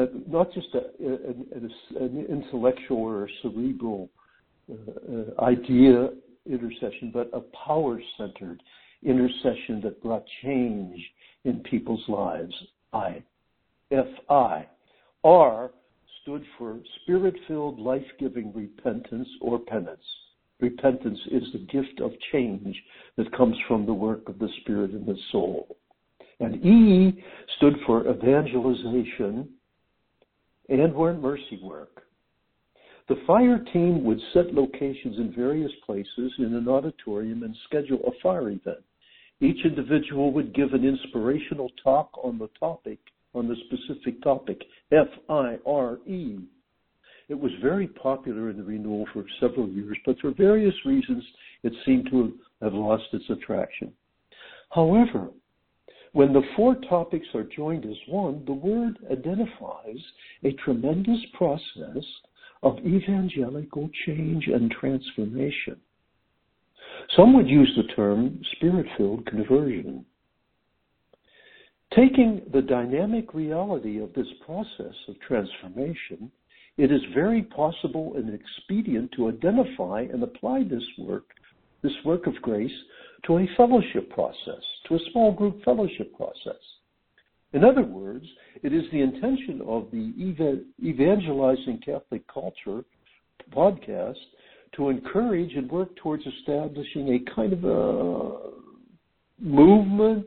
uh, 0.01 0.07
not 0.27 0.51
just 0.55 0.69
a, 0.73 0.79
a, 1.05 2.03
an 2.03 2.27
intellectual 2.27 3.03
or 3.03 3.29
cerebral 3.43 4.09
uh, 4.71 4.75
uh, 5.13 5.45
idea 5.45 6.09
intercession, 6.47 7.11
but 7.13 7.29
a 7.35 7.41
power 7.67 8.01
centered 8.17 8.63
intercession 9.03 9.83
that 9.85 10.03
brought 10.03 10.25
change 10.43 10.99
in 11.45 11.61
people's 11.61 12.05
lives. 12.09 12.55
I. 12.95 13.23
F 13.91 14.07
I. 14.31 14.67
R 15.23 15.71
stood 16.27 16.45
for 16.59 16.81
spirit 17.03 17.37
filled, 17.47 17.79
life 17.79 18.05
giving 18.19 18.53
repentance 18.53 19.29
or 19.41 19.61
penance. 19.61 20.03
Repentance 20.61 21.19
is 21.31 21.45
the 21.53 21.67
gift 21.71 22.01
of 22.01 22.11
change 22.33 22.77
that 23.17 23.37
comes 23.37 23.57
from 23.69 23.87
the 23.87 23.95
work 23.95 24.29
of 24.29 24.39
the 24.41 24.49
Spirit 24.61 24.91
in 24.91 25.07
the 25.07 25.17
soul. 25.31 25.77
And 26.41 26.65
E 26.67 27.23
stood 27.57 27.75
for 27.87 28.11
evangelization 28.11 29.49
and 30.69 30.95
or 30.95 31.15
mercy 31.15 31.61
work. 31.63 32.03
The 33.09 33.23
fire 33.25 33.65
team 33.73 34.03
would 34.03 34.21
set 34.35 34.53
locations 34.53 35.19
in 35.19 35.33
various 35.37 35.71
places 35.85 36.33
in 36.39 36.55
an 36.55 36.69
auditorium 36.69 37.45
and 37.45 37.55
schedule 37.67 38.01
a 38.05 38.11
fire 38.21 38.51
event. 38.51 38.83
Each 39.41 39.65
individual 39.65 40.33
would 40.33 40.55
give 40.55 40.73
an 40.73 40.85
inspirational 40.85 41.71
talk 41.85 42.11
on 42.25 42.39
the 42.39 42.49
topic 42.59 42.99
on 43.37 43.47
the 43.47 43.57
specific 43.67 44.23
topic, 44.23 44.63
F 44.91 45.09
I 45.29 45.59
R 45.67 45.99
E. 46.07 46.39
It 47.29 47.39
was 47.39 47.51
very 47.61 47.89
popular 47.89 48.51
in 48.51 48.57
the 48.57 48.63
renewal 48.63 49.07
for 49.13 49.25
several 49.41 49.69
years, 49.69 49.97
but 50.07 50.19
for 50.21 50.31
various 50.33 50.75
reasons 50.85 51.25
it 51.63 51.73
seemed 51.85 52.09
to 52.11 52.35
have 52.63 52.73
lost 52.73 53.05
its 53.13 53.29
attraction. 53.29 53.93
However, 54.71 55.29
when 56.13 56.33
the 56.33 56.43
four 56.57 56.77
topics 56.89 57.27
are 57.35 57.43
joined 57.43 57.85
as 57.85 57.97
one, 58.09 58.43
the 58.47 58.53
word 58.53 58.97
identifies 59.11 60.01
a 60.45 60.53
tremendous 60.65 61.21
process 61.37 62.05
of 62.63 62.79
evangelical 62.79 63.91
change 64.07 64.47
and 64.47 64.71
transformation. 64.71 65.77
Some 67.17 67.35
would 67.35 67.49
use 67.49 67.71
the 67.77 67.93
term 67.95 68.41
spirit 68.53 68.87
filled 68.97 69.27
conversion. 69.27 70.07
Taking 71.95 72.43
the 72.53 72.63
dynamic 72.63 73.33
reality 73.33 73.99
of 73.99 74.13
this 74.15 74.27
process 74.45 74.95
of 75.09 75.21
transformation, 75.27 76.31
it 76.77 76.93
is 76.93 77.01
very 77.15 77.43
possible 77.43 78.15
and 78.17 78.35
expedient 78.35 79.13
to 79.13 79.29
identify 79.29 80.03
and 80.03 80.23
apply 80.23 80.65
this 80.65 80.85
work, 80.99 81.25
this 81.83 81.93
work 82.05 82.27
of 82.27 82.35
grace, 82.43 82.71
to 83.27 83.39
a 83.39 83.49
fellowship 83.57 84.11
process, 84.11 84.63
to 84.89 84.97
a 84.97 85.11
small 85.11 85.33
group 85.33 85.63
fellowship 85.65 86.15
process. 86.17 86.61
In 87.53 87.65
other 87.65 87.85
words, 87.85 88.27
it 88.63 88.75
is 88.75 88.85
the 88.93 89.01
intention 89.01 89.63
of 89.67 89.89
the 89.91 90.13
Evangelizing 90.83 91.81
Catholic 91.85 92.23
Culture 92.33 92.85
podcast 93.53 94.17
to 94.75 94.91
encourage 94.91 95.55
and 95.55 95.71
work 95.71 95.95
towards 95.97 96.25
establishing 96.27 97.15
a 97.15 97.35
kind 97.35 97.53
of 97.53 97.65
a 97.65 98.51
movement 99.41 100.27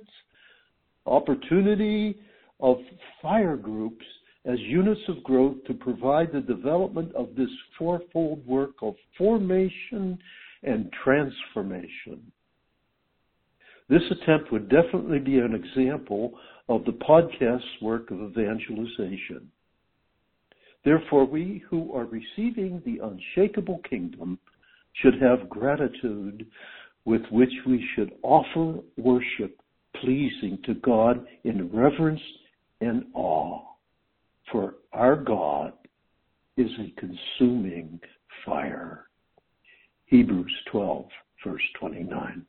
opportunity 1.05 2.19
of 2.59 2.77
fire 3.21 3.55
groups 3.55 4.05
as 4.45 4.59
units 4.59 5.01
of 5.07 5.23
growth 5.23 5.57
to 5.67 5.73
provide 5.73 6.31
the 6.31 6.41
development 6.41 7.13
of 7.15 7.29
this 7.35 7.49
fourfold 7.77 8.45
work 8.47 8.75
of 8.81 8.95
formation 9.17 10.17
and 10.63 10.91
transformation. 11.03 12.31
This 13.89 14.01
attempt 14.11 14.51
would 14.51 14.69
definitely 14.69 15.19
be 15.19 15.39
an 15.39 15.55
example 15.55 16.33
of 16.67 16.85
the 16.85 16.91
podcast's 16.91 17.81
work 17.81 18.11
of 18.11 18.21
evangelization. 18.21 19.49
Therefore, 20.85 21.25
we 21.25 21.63
who 21.69 21.93
are 21.93 22.05
receiving 22.05 22.81
the 22.85 22.99
unshakable 23.03 23.81
kingdom 23.89 24.39
should 24.93 25.21
have 25.21 25.49
gratitude 25.49 26.45
with 27.05 27.21
which 27.31 27.51
we 27.65 27.85
should 27.95 28.13
offer 28.21 28.79
worship 28.97 29.59
pleasing 30.01 30.59
to 30.65 30.75
God 30.75 31.25
in 31.43 31.69
reverence 31.71 32.21
and 32.81 33.05
awe. 33.13 33.61
For 34.51 34.75
our 34.93 35.15
God 35.15 35.73
is 36.57 36.71
a 36.79 36.99
consuming 36.99 37.99
fire. 38.45 39.05
Hebrews 40.05 40.53
12, 40.71 41.05
verse 41.45 41.61
29. 41.79 42.45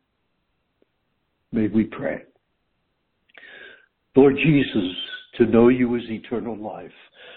May 1.52 1.68
we 1.68 1.84
pray. 1.84 2.22
Lord 4.16 4.36
Jesus, 4.36 4.94
to 5.36 5.46
know 5.46 5.68
you 5.68 5.94
is 5.94 6.02
eternal 6.08 6.56
life. 6.56 6.90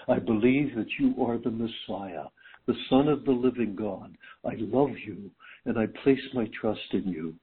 I 0.08 0.18
believe 0.18 0.74
that 0.76 0.88
you 0.98 1.14
are 1.24 1.38
the 1.38 1.50
Messiah, 1.50 2.24
the 2.66 2.74
Son 2.90 3.08
of 3.08 3.24
the 3.24 3.32
living 3.32 3.76
God. 3.76 4.16
I 4.44 4.54
love 4.58 4.90
you 5.04 5.30
and 5.66 5.78
I 5.78 5.86
place 6.02 6.18
my 6.32 6.48
trust 6.60 6.80
in 6.92 7.04
you. 7.04 7.34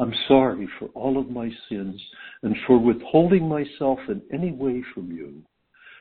I'm 0.00 0.14
sorry 0.28 0.66
for 0.78 0.86
all 0.94 1.18
of 1.18 1.28
my 1.28 1.50
sins 1.68 2.00
and 2.42 2.56
for 2.66 2.78
withholding 2.78 3.46
myself 3.46 3.98
in 4.08 4.22
any 4.32 4.50
way 4.50 4.82
from 4.94 5.12
you. 5.12 5.42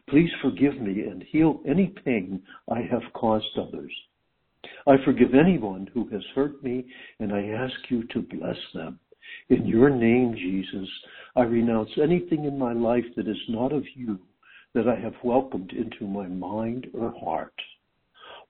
Please 0.09 0.29
forgive 0.41 0.79
me 0.79 1.01
and 1.01 1.21
heal 1.23 1.59
any 1.67 1.87
pain 2.05 2.41
I 2.71 2.79
have 2.89 3.03
caused 3.13 3.57
others. 3.57 3.91
I 4.87 4.95
forgive 5.03 5.35
anyone 5.35 5.89
who 5.93 6.07
has 6.13 6.23
hurt 6.33 6.63
me 6.63 6.85
and 7.19 7.33
I 7.33 7.47
ask 7.47 7.75
you 7.89 8.03
to 8.13 8.21
bless 8.21 8.57
them. 8.73 8.99
In 9.49 9.65
your 9.65 9.89
name, 9.89 10.33
Jesus, 10.33 10.87
I 11.35 11.41
renounce 11.41 11.91
anything 12.01 12.45
in 12.45 12.57
my 12.57 12.71
life 12.71 13.05
that 13.17 13.27
is 13.27 13.49
not 13.49 13.73
of 13.73 13.83
you 13.95 14.17
that 14.75 14.87
I 14.87 14.95
have 14.95 15.15
welcomed 15.25 15.73
into 15.73 16.07
my 16.07 16.27
mind 16.27 16.87
or 16.93 17.13
heart. 17.19 17.53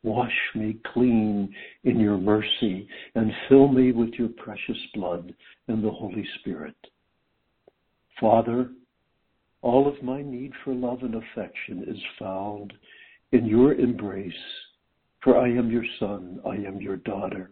Wash 0.03 0.35
me 0.55 0.77
clean 0.93 1.53
in 1.83 1.99
your 1.99 2.17
mercy 2.17 2.87
and 3.15 3.31
fill 3.47 3.67
me 3.67 3.91
with 3.91 4.13
your 4.13 4.29
precious 4.29 4.77
blood 4.93 5.33
and 5.67 5.83
the 5.83 5.91
Holy 5.91 6.25
Spirit. 6.39 6.75
Father, 8.19 8.69
all 9.61 9.87
of 9.87 10.01
my 10.01 10.21
need 10.21 10.53
for 10.63 10.73
love 10.73 10.99
and 11.03 11.15
affection 11.15 11.83
is 11.87 12.01
found 12.17 12.73
in 13.33 13.45
your 13.45 13.73
embrace, 13.73 14.31
for 15.21 15.37
I 15.37 15.49
am 15.49 15.69
your 15.69 15.85
son, 15.99 16.39
I 16.45 16.55
am 16.55 16.79
your 16.79 16.97
daughter. 16.97 17.51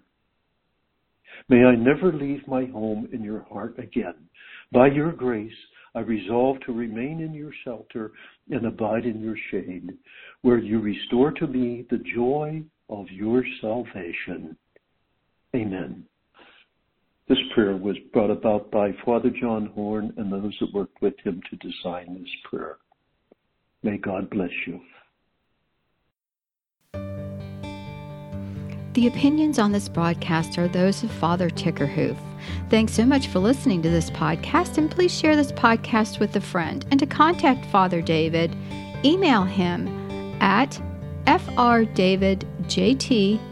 May 1.50 1.66
I 1.66 1.76
never 1.76 2.14
leave 2.14 2.48
my 2.48 2.66
home 2.66 3.10
in 3.12 3.24
your 3.24 3.44
heart 3.44 3.78
again. 3.78 4.16
By 4.72 4.88
your 4.88 5.12
grace, 5.12 5.52
I 5.98 6.02
resolve 6.02 6.58
to 6.68 6.74
remain 6.74 7.22
in 7.22 7.34
your 7.34 7.50
shelter 7.64 8.12
and 8.52 8.68
abide 8.68 9.06
in 9.06 9.20
your 9.20 9.36
shade, 9.50 9.98
where 10.44 10.60
you 10.60 10.80
restore 10.80 11.32
to 11.32 11.48
me 11.48 11.88
the 11.90 11.98
joy 12.14 12.62
of 12.88 13.10
your 13.10 13.44
salvation. 13.62 14.56
Amen. 15.56 16.04
This 17.28 17.40
prayer 17.56 17.76
was 17.78 17.98
brought 18.14 18.30
about 18.30 18.70
by 18.70 18.92
Father 19.04 19.32
John 19.42 19.72
Horn 19.74 20.14
and 20.18 20.32
those 20.32 20.56
that 20.60 20.72
worked 20.72 21.02
with 21.02 21.16
him 21.24 21.42
to 21.50 21.56
design 21.56 22.20
this 22.20 22.32
prayer. 22.48 22.78
May 23.82 23.98
God 23.98 24.30
bless 24.30 24.52
you. 24.68 24.80
The 28.98 29.06
opinions 29.06 29.60
on 29.60 29.72
this 29.72 29.88
broadcast 29.88 30.58
are 30.58 30.68
those 30.68 31.04
of 31.04 31.12
Father 31.12 31.52
Tickerhoof. 31.52 32.18
Thanks 32.72 32.94
so 32.94 33.06
much 33.06 33.28
for 33.28 33.38
listening 33.38 33.84
to 33.84 33.92
this 33.92 34.10
podcast, 34.10 34.80
and 34.80 34.90
please 34.90 35.16
share 35.16 35.36
this 35.36 35.52
podcast 35.52 36.20
with 36.20 36.36
a 36.36 36.42
friend. 36.42 36.84
And 36.90 37.00
to 37.00 37.06
contact 37.06 37.68
Father 37.68 38.02
David, 38.02 38.58
email 39.06 39.44
him 39.44 39.88
at 40.42 40.82
frdavidjt 41.28 42.42